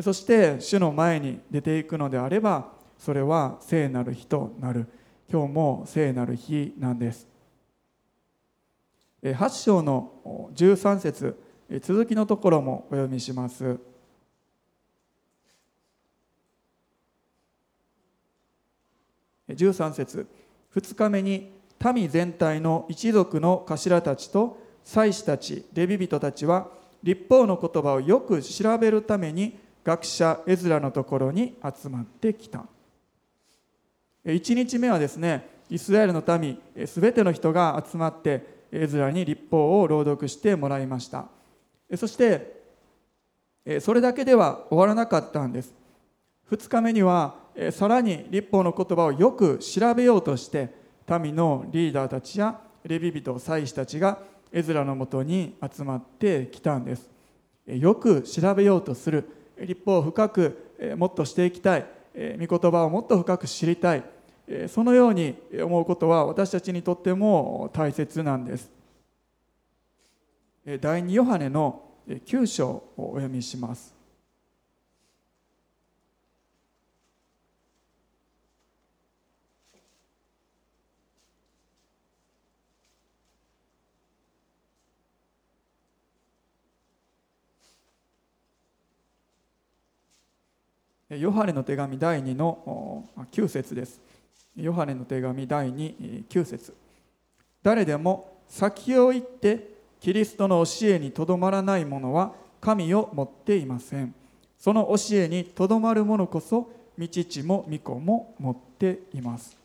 [0.00, 4.86] そして主の前に出ていくのであればそれは聖なる日となる。
[5.30, 7.26] 今日も聖なる日なんです。
[9.22, 11.36] 8章の13節
[11.80, 13.78] 続きのところもお読みします。
[19.48, 20.26] 13節。
[20.74, 21.52] 2日目に
[21.94, 26.68] 民全体の一族の頭たちと祭司たちレビ人たちは
[27.02, 32.64] 立法の言葉をよく調べるために学者エズラのところに集まってきた。
[34.24, 41.26] 1日目はですねイスラエルの民すべての人が集まってエズラに立法を朗読してもらいました。
[41.96, 42.62] そして
[43.80, 45.74] それだけでは終わらなかったんです。
[46.50, 50.70] 2日目にはさらに立法の言葉をよく調べようとして
[51.20, 54.18] 民のリーダーたちやレビ人祭司たちが
[54.52, 57.10] エズラのもとに集まってきたんです。
[57.66, 59.28] よく調べようとする。
[59.58, 61.86] 立法を深くもっとしていきたい。
[62.14, 64.04] 御言葉をもっと深く知りたい。
[64.68, 68.70] そのように思うことは私たちにとっても大切なんです。
[70.80, 73.93] 第2ヨハネの9章をお読みします。
[91.18, 94.00] ヨハネの手紙第2の9節です。
[94.56, 96.74] ヨハネの手紙第2、9節
[97.62, 104.14] 誰でも先を行ってキリストの教えにとどまらない者は神を持っていません。
[104.58, 109.56] その教えにとどまる者こそ、御父も御子も持っています。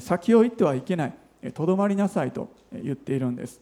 [0.00, 1.14] 先を行ってはいけない、
[1.52, 3.60] とどまりなさいと言っているんです。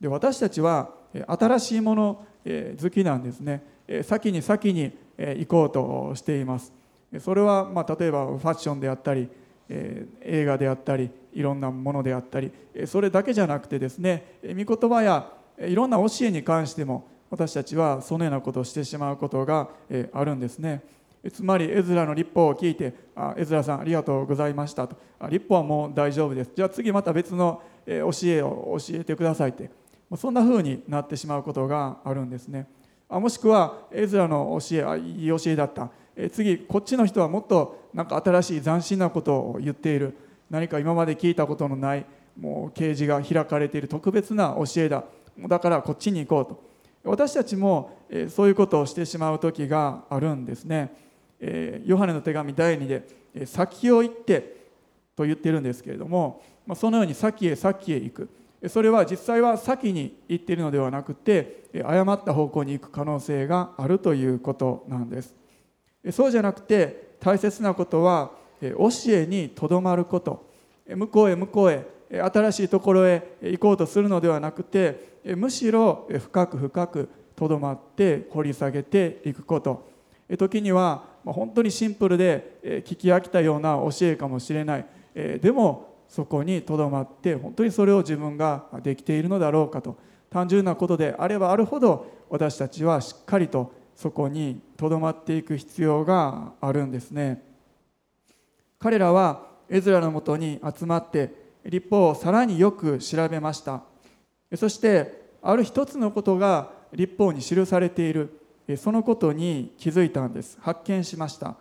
[0.00, 0.90] で私たちは
[1.26, 3.62] 新しいもの好きなんですね。
[4.02, 6.72] 先に先に行こうとしています。
[7.20, 9.28] それはまあ例えばファッションであったり
[9.68, 12.52] 映画であったりいろんなものであったり
[12.86, 19.68] それだけじゃなくてですね御言葉やいろんな教えに関しても私たちはそのようなことをしてしまうことが
[20.12, 20.82] あるんですね。
[21.32, 24.96] つまりエズラの立法を聞いて「あエズラさんありがとうございました」と
[25.28, 29.70] 「立法はもう大丈夫です」じゃあ次また別の教えを教えてくださいって。
[30.16, 32.68] そんな風になってしまうことがあるんですね。
[33.08, 35.90] あもしくはエズラの教えあいい教えだった。
[36.16, 40.16] え次こっちの人はもっとなんか新しい斬新なことを言っている。
[40.50, 42.06] 何か今まで聞いたことのない
[42.38, 45.04] もう啓示が開かれている特別な教えだ。
[45.48, 46.66] だからこっちに行こうと。
[47.04, 50.94] 私たちもえそういうことをしてしまう時があるんですね。
[51.40, 52.86] えヨハネの手紙第2
[53.34, 54.56] で先を行って
[55.14, 58.28] と言ってるんですけれどもまそのように先へ先へ行く。
[58.68, 65.34] それは実際は先に行っているのではなくて誤った方向に行く可能性があるということなんです。
[66.10, 70.46] そうじゃなくて大切なことは教えにとどまること。
[70.88, 79.90] 向こうへ向こうへ新しいところへ行こうとするのではなくてむしろ深く深くとどまって掘り下げていくこと。
[80.38, 84.86] 時には本当にシンプルで聞き飽きたような教えかもしれない。
[85.14, 89.98] でもそこにとどまって本当にそれを自分ができているのだろうかと。
[90.30, 97.42] 単純なことであればあるほど私たちはしっかりとそこにとどまっていく必要があるんですね。
[98.78, 101.32] 彼らはエズラのもとに集まって
[101.64, 103.82] 立法をさらによく調べました。
[104.56, 108.40] そしてある一つのことが立法に記されている。
[108.76, 110.58] そのことに気づいたんです。
[110.60, 111.56] 発見しました。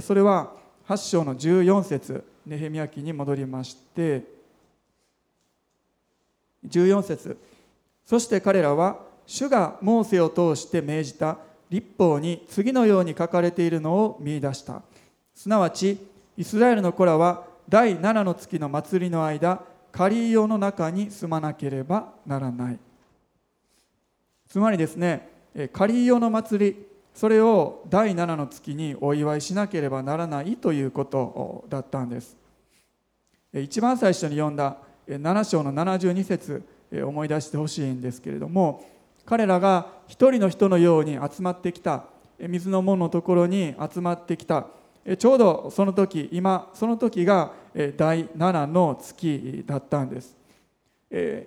[0.00, 0.52] それは
[0.88, 2.24] 8章の14節。
[2.48, 4.22] ネヘミヤ記に戻りまして
[6.66, 7.36] 14節。
[8.06, 11.36] そして彼らは主がモーセを通して命じた
[11.68, 14.82] 立法に次のように書かれているのを見出した。
[15.34, 15.98] すなわち
[16.38, 22.78] イスラエルの子らは第7の月の祭りの間カリー用の中に住まなければならない。
[24.48, 25.28] つまりですね
[25.74, 26.86] カリー用の祭り
[27.18, 32.36] それを第7の月にお祝いしなければならないということだったんです。
[33.52, 34.76] 一番最初に読んだ
[35.08, 36.62] 7章の72節
[36.92, 38.84] 思い出してほしいんですけれども
[39.26, 42.04] 彼らが一人の人のように集まってきた
[42.38, 44.68] 水の門のところに集まってきた。
[45.18, 47.50] ちょうどその時今その時が
[47.96, 50.36] 第7の月だったんです。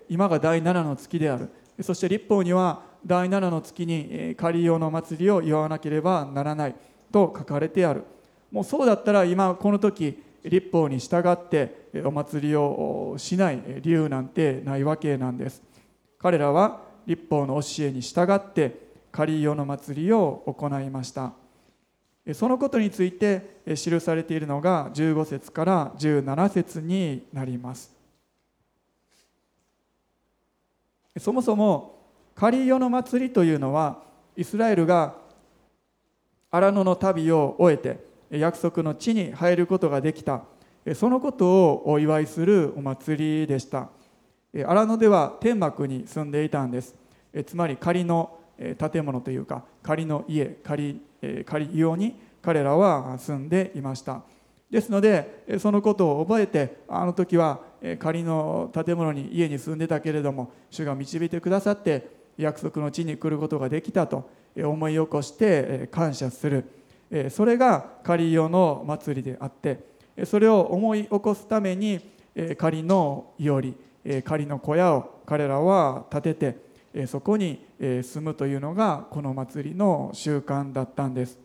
[0.09, 1.49] 今が第7の月である。
[1.82, 6.76] そして立法には第7の月に仮用の祭りを祝わなければならない
[7.12, 8.04] と書かれてある。
[8.52, 15.62] もうそうだったら今この時立法に従ってお祭りをしない理由なんてないわけなんです。
[16.20, 21.34] 彼らは立法の教えに従ってカリオの祭りを行いました。
[22.34, 27.91] そのことについて記されているのが15節から17節になります。
[31.18, 32.01] そもそも
[32.41, 34.01] カリオの祭りというのは
[34.35, 35.13] イスラエルが
[36.49, 40.41] 荒野の旅を終えて約束の地に入ることができた。
[40.95, 43.89] そのことをお祝いするお祭りでした。
[44.65, 46.95] 荒野では天幕に住んでいたんです。
[47.45, 50.99] つまり仮の建物というか仮の家仮
[51.45, 54.23] 仮用に彼らは住んでいました。
[54.67, 57.59] ですのでそのことを覚えてあの時は
[57.99, 66.65] 仮の建物に家に住んでたけれども主が導いてくださって約束の地に来ることができたと思い起こして感謝する。
[67.29, 69.79] それが仮用の祭りであって
[70.25, 71.99] それを思い起こすために
[72.57, 73.75] 仮のいおり
[74.23, 76.55] 仮の小屋を彼らは建て
[76.93, 81.38] てそこに住むというのがこの祭りの習慣だったんです。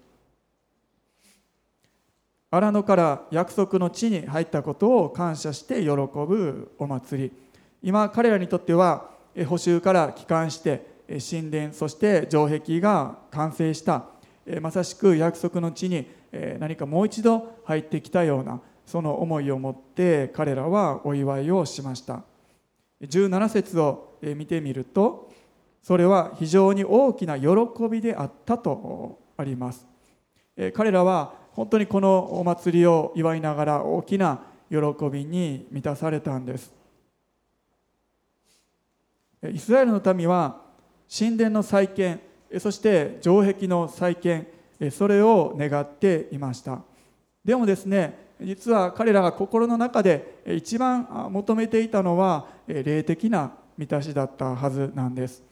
[2.48, 7.32] 荒野から約束の地に入ったことを感謝して喜ぶお祭り。
[7.82, 9.10] 今彼らにとっては
[9.44, 14.06] 補修から帰還して神殿そして城壁が完成した
[14.60, 16.06] まさしく約束の地に
[16.58, 22.22] 何かもう一度入ってきたようなその思いを持って彼らはお祝いをしました。
[23.02, 25.30] 17節を見てみると
[25.82, 27.48] それは非常に大きな喜
[27.90, 29.86] びであったとあります。
[30.74, 34.76] 彼らは本当にこのお祭りを祝いながら大きな喜
[35.10, 36.75] びに満たされたんです。
[39.42, 40.62] イスラエルの民は
[41.14, 42.20] 神殿の再建
[42.58, 44.46] そして城壁の再建
[44.90, 46.80] それを願っていました。
[47.44, 55.42] でもですね実は彼らが心の中で一番求めていたのは霊的な満たしだったはずなんです。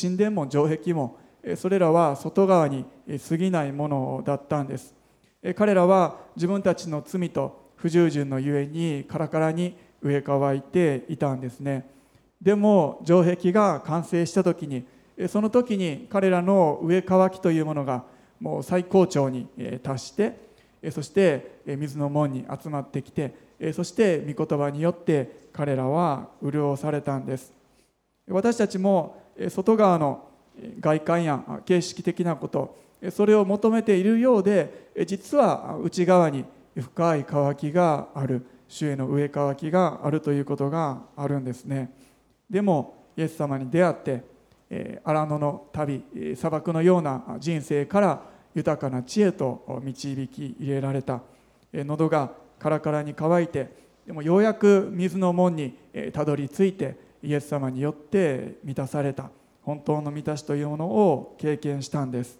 [0.00, 1.18] 神殿も城壁も
[1.56, 2.86] それらは外側に
[3.28, 4.94] 過ぎないものだったんです。
[5.56, 11.93] 彼らは自分たちの罪と不従順のゆえにカラカラに植え替いていたんですね。
[12.44, 14.84] でも城壁が完成した時に
[15.28, 18.04] その時に彼らの植え替きというものが
[18.38, 19.48] もう最高潮に
[19.82, 20.44] 達して
[20.90, 23.34] そして水の門に集まってきて
[23.72, 27.52] そして御言葉によって彼らは潤されたんです。
[28.28, 30.28] 私たちも外側の
[30.80, 32.76] 外観や形式的なこと
[33.10, 36.44] それを求めているようで実は内側に
[36.76, 41.90] 深い渇きがある主への植え渇きがあるということがあるんですね。
[42.48, 44.24] でもイエス様に出会って
[45.04, 46.02] 荒野の旅
[46.36, 48.22] 砂漠のような人生から
[48.54, 51.22] 豊かな知恵と導き入れられた。
[51.72, 53.68] 喉がカラカラに乾いて
[54.06, 55.76] でもようやく水の門に
[56.12, 59.30] たどり着いてイエス様によって満たされた。
[59.62, 62.38] 本当の満たしというものを経験したんです。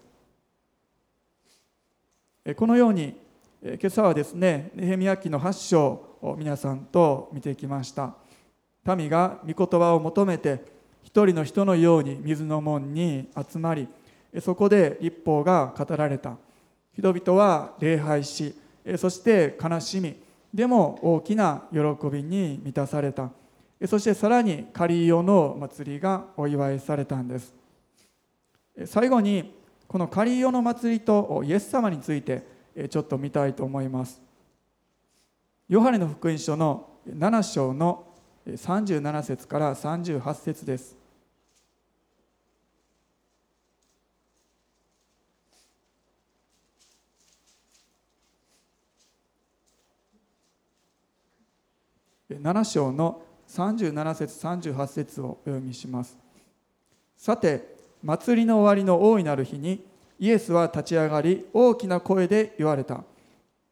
[2.55, 3.19] このように
[3.63, 8.15] 今朝はですねネヘミヤ記の8章を皆さんと見てきました。
[8.95, 10.63] 民が御言葉を求めて
[11.03, 13.87] 一人の人のように水の門に集まり
[14.41, 16.37] そこで立法が語られた。
[16.93, 18.55] 人々は礼拝し
[18.97, 20.15] そして悲しみ
[20.53, 21.79] でも大きな喜
[22.09, 23.29] びに満たされた。
[23.87, 27.53] そしてさらにカリオの祭りがお祝いされたんです。
[28.85, 29.55] 最後に
[29.87, 32.43] このカリオの祭りとイエス様について
[32.89, 34.21] ちょっと見たいと思います。
[35.67, 38.07] ヨハネの福音書の7章の
[38.47, 40.95] 37節から38節です。
[52.29, 56.17] 7章の37節38節をお読みします。
[57.17, 59.83] さて祭りの終わりの大いなる日に
[60.19, 63.03] イエスは立ち上がり大きな声で言われた。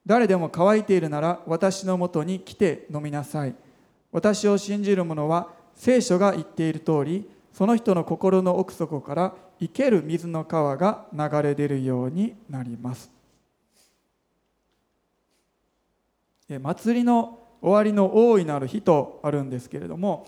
[0.06, 3.56] 誰でも乾いているなら私のもとに来て飲みなさい。
[4.14, 13.12] 私を信じる者は聖書が言っている通りその人の心の奥底から生ける水の川が流れ出るようになります。
[16.62, 20.28] 祭りの終わりの大いなる日とあるんですけれども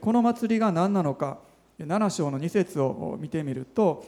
[0.00, 1.38] この祭りが何なのか
[1.78, 4.04] 7章の2節を見てみると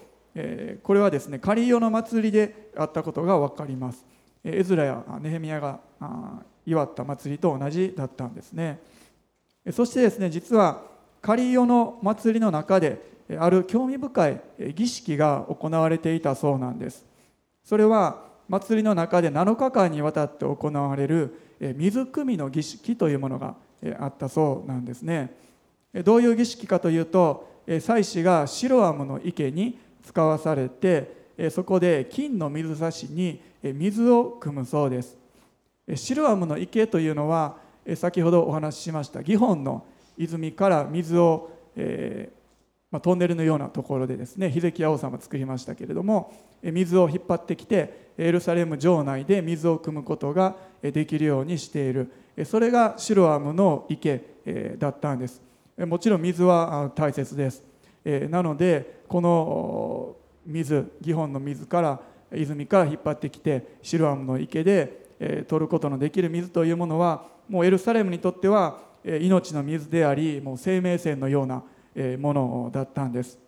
[0.82, 4.04] これはですねカリオの祭りであったことが分かります。
[4.42, 5.80] エズラやネヘミヤが
[6.66, 8.80] 祝った祭りと同じだったんですね。
[9.72, 10.82] そしてですね実は
[11.22, 13.00] カリオの祭りの中で
[13.38, 14.40] ある興味深い
[14.74, 17.04] 儀式が行われていたそうなんです。
[17.64, 21.40] それは祭りの中で7日間にわたって行われる
[21.76, 23.54] 水汲みの儀式というものが
[23.98, 25.34] あったそうなんですね。
[26.04, 27.48] どういう儀式かというと
[27.80, 35.16] 祭司がシロアムの池に使わされてそこで金の水差しに水を汲むそうです。
[35.94, 37.56] シロアムの池というのは
[37.96, 39.84] 先ほどお話ししましたギホンの
[40.16, 42.44] 泉から水を、えー
[42.90, 46.32] まあ、トンネルのようなところでですねヒゼキヤ王様作りましたけれども
[46.62, 52.10] 水を引っ張ってきてエルサレム城内で水を汲むことができるようにしている。
[52.44, 54.22] それがシロアムの池
[54.78, 55.42] だったんです。
[55.76, 57.64] もちろん水は大切です。
[58.30, 60.16] なのでこの
[60.46, 62.00] 水ギホンの水から
[62.32, 71.62] 泉から引っ張ってきてシロアムの池で取ることのできる水というものはもうエルサレムにとっては命の水でありもう生命線のような
[72.18, 73.38] ものだったんです。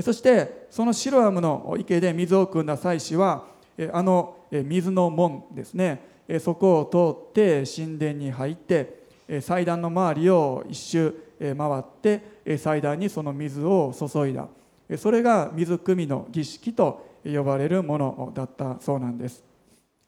[0.00, 3.44] そしてそのシロアムの池で水を汲んだ祭司は
[3.92, 6.10] あの水の門ですね。
[6.40, 9.02] そこを通って神殿に入って
[9.40, 14.48] 祭壇の周りを一周回って祭壇にその水を注いだ。
[14.96, 19.44] それが水汲みの儀式と呼ばれるものだったそうなんです。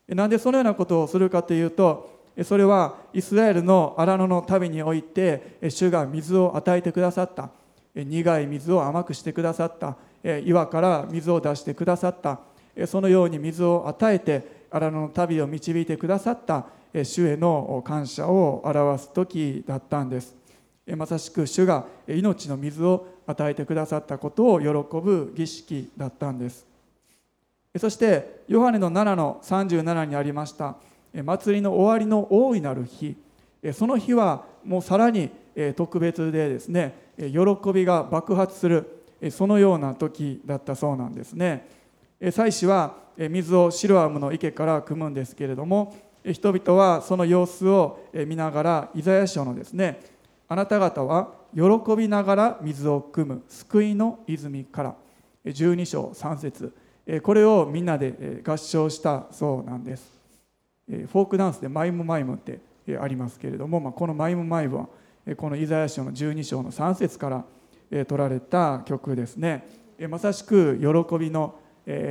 [0.08, 7.50] なんでそのようなことをするかというとそれはイスラエルの荒野の旅において主が水を与えてくださった。
[7.94, 9.96] 苦い水を甘くしてくださった。
[10.40, 12.40] 岩から水を出してくださった。
[12.88, 16.66] そのように水を与えて荒野の旅を導いてくださった。
[17.04, 20.34] 主への感謝を表す時だったんです。
[20.96, 24.66] まさしく主が命の水を与えてくださったことを喜
[25.00, 26.73] ぶ儀式だったんです。
[27.78, 30.76] そしてヨハネの7の37にありました
[31.24, 33.16] 祭りの終わりの大いなる日。
[33.72, 35.30] その日はもうさらに
[35.74, 41.68] 特別でですね喜びが爆発するそのような時だったそうなんですね。
[42.30, 50.00] 祭司は水をシロアムの池から汲むんですけれども人々はその様子を見ながらイザヤ書のですね
[50.48, 51.62] あなた方は喜
[51.96, 54.94] びながら水を汲む救いの泉から。
[55.44, 56.83] 12章3節。
[57.22, 60.14] これをみんなで合唱したそうなんです。
[60.88, 62.60] フォークダンスでマイムマイムって
[62.98, 64.88] ありますけれども、まあ、このマイムマイムは
[65.36, 69.66] このイザヤ書の12章の3節から取られた曲ですね。
[70.08, 71.54] まさしく喜びの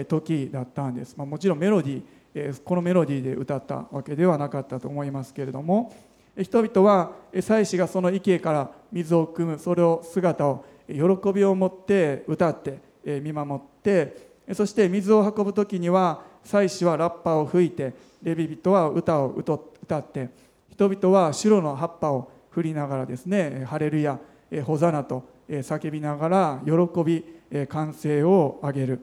[0.08, 5.94] 時だったんです、まあ、もちろんメロディーこのメロディーで歌ったわけではなかったと思いますけれども
[6.41, 10.96] 人々は祭司がその池から水を汲むそれを姿を喜
[11.34, 12.80] びを持って歌って
[13.22, 20.30] 見守ってそして水を運ぶ時には祭司はラッパを吹いてレビ人は歌を歌って
[20.70, 24.20] 人々は白の葉っぱを振りながらですね「ハレルヤ」
[24.66, 27.26] 「ホザナ」と叫びながら喜び
[27.68, 29.00] 歓声を上げる。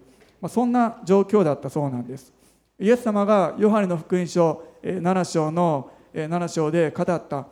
[0.49, 2.33] そんな状況だったそうなんです。
[2.79, 7.47] イエス様がヨハネの福音書7章の7章で語った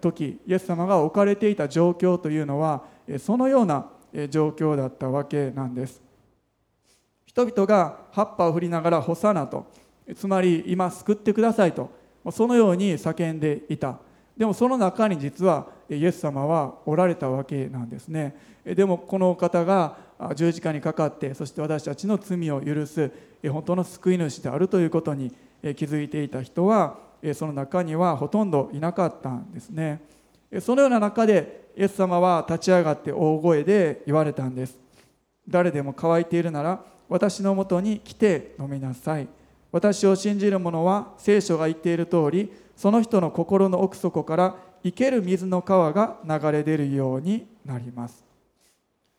[0.00, 2.84] 時イエス様が置かれていた状況というのは
[3.18, 3.90] そのような
[4.30, 6.00] 状況だったわけなんです。
[7.34, 9.66] 人々が葉っぱを振りながら「ホサナ」と
[10.14, 11.90] つまり今救ってくださいと
[12.30, 13.98] そのように叫んでいた。
[14.36, 18.36] でもその中に実はイエス様はおられたわけなんですね。
[18.64, 19.96] でもこの方が
[20.36, 23.10] 十字架にかかってそして私たちの罪を許す
[23.48, 26.98] 本当の救い主であるということに気づいていた人は
[27.34, 30.00] その中にはほとんどいなかったんですね。
[30.60, 34.78] そのような中でイエス様は立ち上がって大声で言われたんです。
[35.48, 39.28] 誰でも乾いているなら私のもとに来て飲みなさい。
[39.72, 48.24] 私を信じる者は聖書が言っている通りその人の心の奥底から生ける水の川が流れ出るようになります。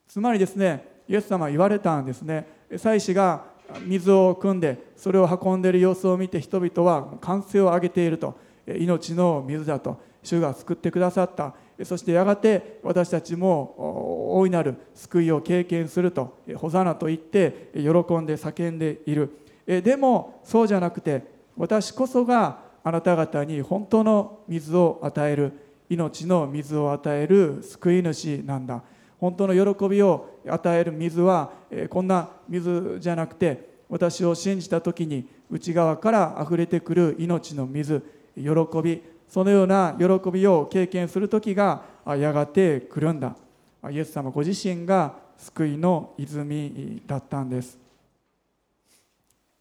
[0.07, 2.47] つまりですねイエス様は言われたんですね。
[2.77, 3.43] 祭司が
[3.85, 8.37] 水を汲んでそれを運んでいる様子を見て人々は歓声を上げていると。
[8.67, 9.99] 命の水だと。
[10.23, 11.53] 主が救ってくださった。
[11.83, 19.31] そしてやがて私たちも大いなる救いを経験するとホザナと言って喜んで叫んでいる。
[19.65, 21.23] でもそうじゃなくて
[21.57, 25.51] 私こそがあなた方に本当の水を与える
[25.89, 28.83] 命の水を与える救い主なんだ。
[29.19, 31.51] 本当の喜びを与える水は
[31.89, 38.03] こんな水じゃなくて私を信じた時に内側から溢れてくる命の水
[38.35, 38.43] 喜
[38.83, 39.01] び
[39.35, 43.35] そのような喜びを経験する時がやがて来るんだ。
[43.91, 47.77] イエス様ご自身が救いの泉だったんです。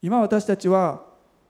[0.01, 1.03] 今私たちは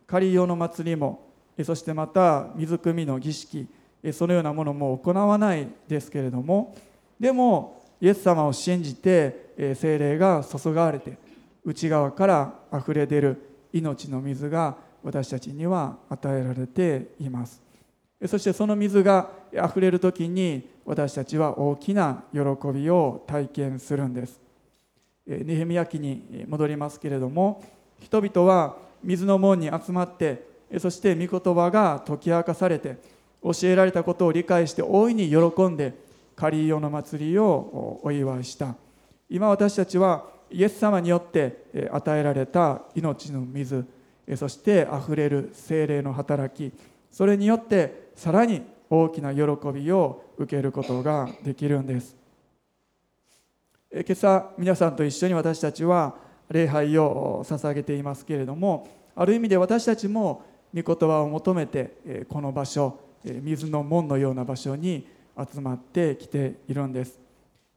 [0.08, 1.30] 仮用の祭りも
[1.64, 3.68] そしてまた水汲みの儀式
[4.12, 6.76] そのようなものも行わないですけれども
[7.20, 11.20] でもイエス様を信じて精霊が注がれて
[11.64, 17.65] 内側から溢れ出る命の水が私たちには与えられています。
[18.28, 22.40] そしてその水があふれる時に私たちは大きな喜
[22.74, 24.40] びを体験するんです。
[25.28, 27.64] ネヘミヤ記に戻りますけれども
[28.00, 30.46] 人々は水の門に集まって
[30.78, 32.98] そして御言葉が解き明かされて
[33.44, 35.94] 教えられたことを理解して大いに喜んで
[36.36, 38.76] カリーの祭りをお祝いした。
[39.30, 43.86] 今私たちはイエス様によって与えられた命の水
[44.36, 46.76] そしてあふれる精霊の働き
[47.12, 49.42] それによってさらに大きな喜
[49.74, 52.16] びを受けることができるんです。
[53.92, 56.16] 今朝皆さんと一緒に私たちは
[56.50, 60.44] 礼拝を捧げていますけれどもある意味で私たちも
[60.74, 65.08] 御言葉を求めてこの場所水の門のような場所に
[65.38, 67.20] 集まってきているんです。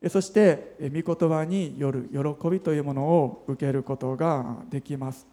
[0.09, 5.27] そして御言葉による喜びというものを受けることができます。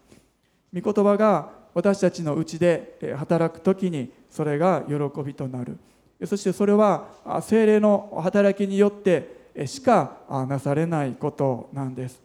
[0.74, 5.76] 御言葉が私たちのうちで働く時にそれが喜びとなる。
[6.24, 7.06] そしてそれは
[7.42, 10.16] 精霊の働きによってしか
[10.48, 12.22] なされないことなんです。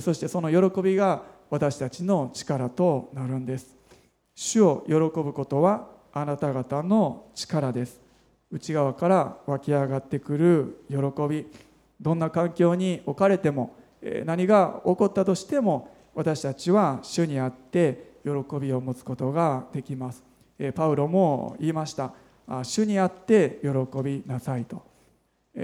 [0.00, 3.74] そしてその喜びが私たちの力となるんです。
[4.36, 8.00] 主を喜ぶことはあなた方の力です。
[8.52, 10.96] 内側から湧き上がってくる喜
[11.28, 11.48] び。
[12.00, 13.74] どんな環境に置かれても
[14.24, 20.24] 何が起こったとしても私たちは主にあって喜びを持つことができます。
[20.74, 22.12] パウロも言いました。
[22.62, 23.68] 主にあって喜
[24.02, 24.82] びなさいと。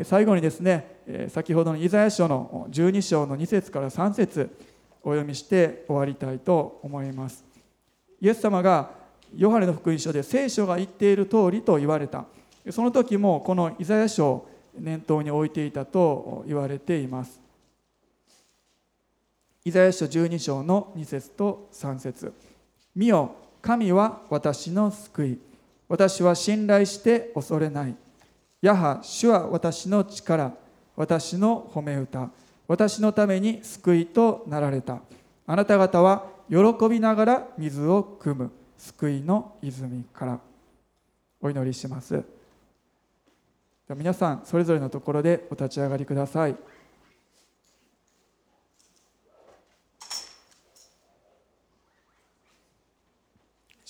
[0.05, 4.51] 最後にですね先ほどのイザヤ書の12章の2節から3節
[5.03, 7.45] お読みして終わりたいと思います。
[8.21, 8.91] イエス様が
[9.35, 12.27] ヨハネの福音書で聖書が言っている通りと言われた。
[12.71, 14.49] その時もこのイザヤ書を
[14.79, 17.41] 念頭に置いていたと言われています。
[19.65, 22.33] イザヤ書12章の2節と3節。
[22.95, 25.39] 見よ神は私の救い。
[25.89, 27.95] 私は信頼して恐れない。
[28.63, 30.53] やは主は私の力。
[30.97, 32.31] 私の褒め歌。
[32.69, 35.01] 私のために救いとなられた。
[35.47, 36.57] あなた方は喜
[36.89, 38.51] びながら水を汲む。
[38.79, 40.41] 救いの泉から。
[41.41, 42.23] お祈りします。
[43.89, 46.57] 皆さんそれぞれのところでお立ち上がりください。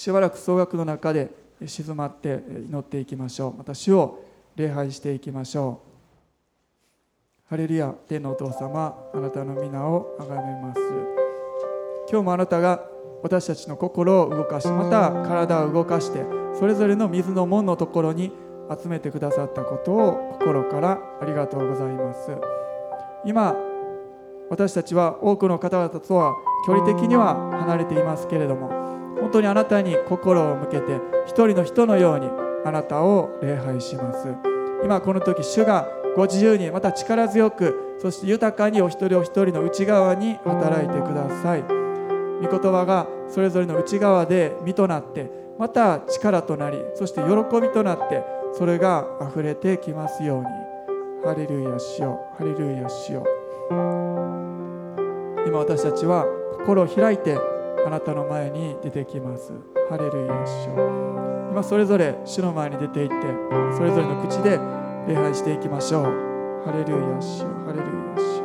[0.01, 1.31] しばらく総額の中で
[1.67, 3.59] 静まって祈っていきましょう。
[3.59, 4.25] また主を
[4.57, 5.83] 礼拝していきましょ
[7.47, 7.51] う。
[7.51, 10.81] ハレルヤ天のお父様あなたの皆をあがめます。
[12.11, 12.83] 今日もあなたが
[13.23, 16.25] 私たちの心を動かしまた体を動かして
[16.59, 18.33] それぞれの水の門のところに
[18.83, 22.31] 集めてくださったことを心からありがとうございます。
[23.27, 23.55] 今
[24.49, 26.35] 私たちは多くの方々とは
[26.67, 28.80] 距離的には離れていますけれども
[29.21, 32.29] 本当にあなたに心を向けて一人の人のように
[32.65, 34.29] あなたを礼拝します。
[34.83, 41.63] 今この時主がご自由にまた力強くそして豊かにお一人お一人の内側に働いてください。
[42.43, 50.47] 御言葉がそれぞれの内側で身となってまた力となりそして喜びとなってそれが溢れてきますように。
[51.23, 53.25] ハレルヤしようハレルヤしよう。
[55.47, 56.25] 今私たちは
[56.59, 57.37] 心を開いて
[57.87, 59.53] あなたの前に出てきます。
[59.89, 60.75] ハレルヤしよ。
[60.75, 63.15] う今それぞれ主の前に出ていって
[63.77, 64.59] それぞれの口で
[65.09, 66.05] 礼拝していきましょう。
[66.65, 67.49] ハレルヤしよ。
[67.49, 68.40] うハレルヤし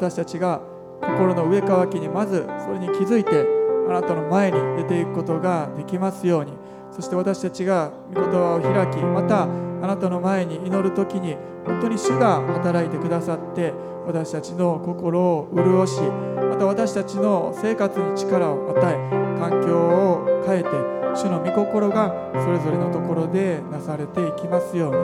[0.00, 0.62] 私たちが
[1.02, 3.44] 心の上乾きにまずそれに気づいて
[3.86, 6.52] あなたの前に出ていくことができますように。
[6.90, 9.46] そして私たちが御言葉を開きまたあ
[9.86, 13.72] なたの前に祈る時に本当に主が働いてくださって
[14.06, 20.68] 私たちの心を潤しまた私たちの生活に力を与え環境を変えて
[21.14, 24.98] 主の御心がそれぞれのところでなされていきますように。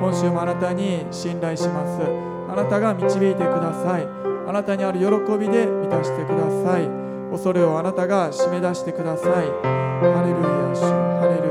[0.00, 2.02] 今週もあなたに信頼します。
[2.50, 4.19] あなたが導いてください。
[4.50, 5.04] あなたにある喜
[5.38, 6.90] びで満たしてください。
[7.30, 9.30] 恐れをあなたが締め出してください。
[9.30, 10.82] ハレルヤ主。
[11.20, 11.49] ハレルヤ。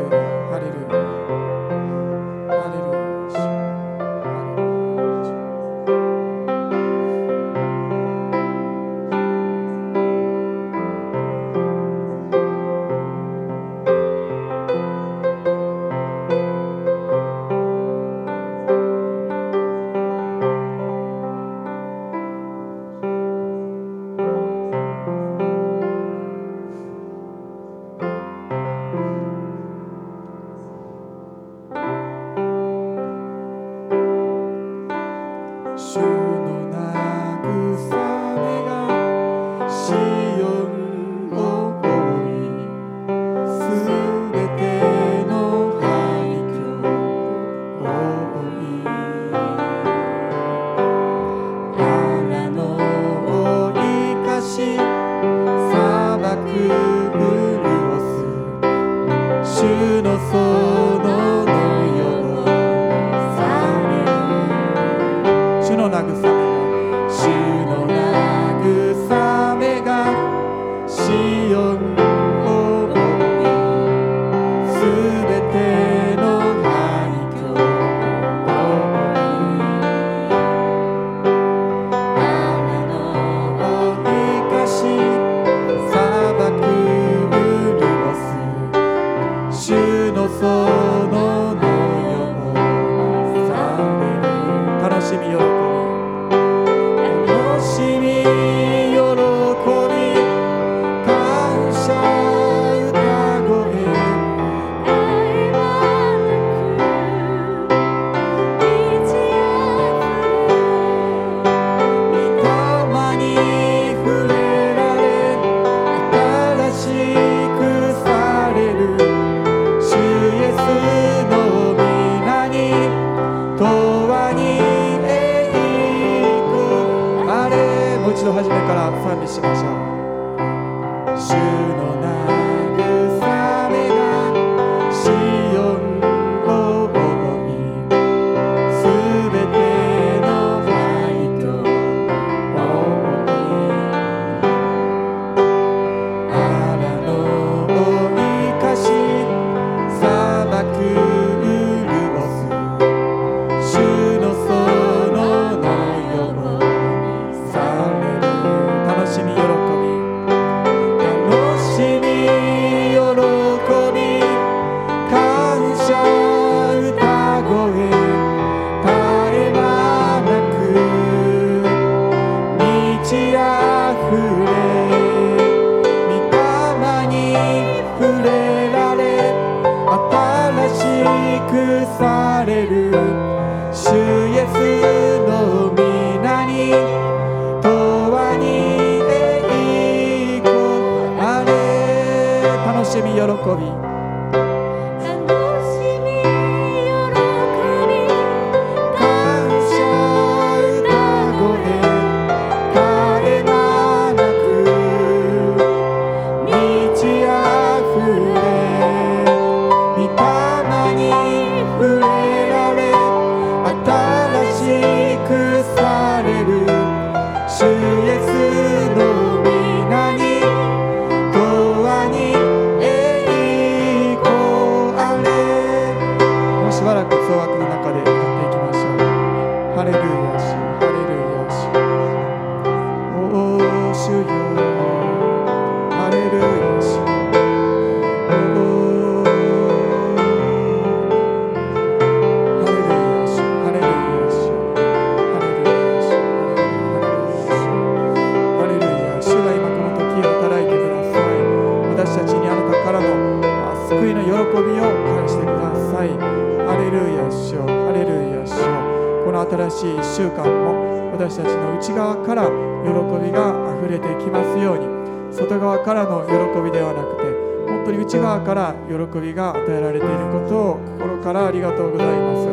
[259.49, 262.89] 新しい1週間も私たちの内側から喜
[263.25, 267.23] びがあふれてきますように外側からの喜びではなくて
[267.67, 272.49] 本当に内側から喜びが与えられていることを心からありがとうございます。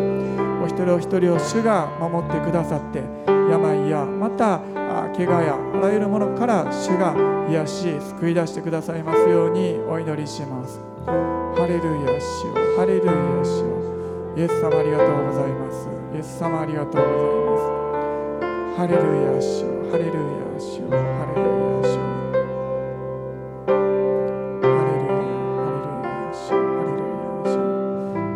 [0.63, 4.61] お一人お一人を主が守ってくださって病やまた
[5.17, 7.15] 怪我やあらゆるものから主が
[7.49, 10.81] 癒し救い出してくださいますようにお祈りします。
[11.07, 13.13] ハレルヤ主ハレルヤ
[13.45, 13.65] 主
[14.37, 15.96] イエス様ありがとうございます。
[16.17, 17.65] イエス様ありがとうございます。
[18.79, 20.97] ハレルヤーシハレルヤーシハ
[21.29, 21.93] レルヤーシ
[23.69, 23.93] ハレル
[24.57, 26.57] ヤハレルヤーシハレルヤーシ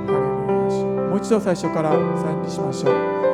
[0.04, 3.29] ハレルヤーシもう一度最初から参りしましょう。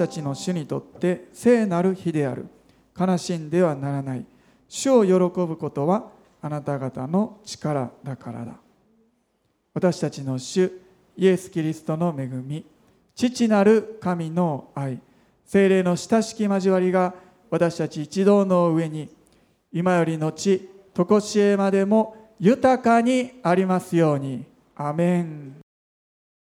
[0.00, 2.46] たちの主にとって聖なる日である。
[2.98, 4.24] 悲しんではならない。
[4.68, 8.54] 主を喜ぶことはあなた方の力だからだ。
[9.74, 10.72] 私たちの主
[11.16, 12.64] イエス・キリストの恵み。
[13.14, 14.98] 父なる神の愛。
[15.44, 17.12] 精霊の親しき交わりが
[17.50, 19.08] 私たち一同の上に
[19.72, 24.44] 今よりの地常しえまでも豊かにありますように。
[24.76, 25.59] アメン。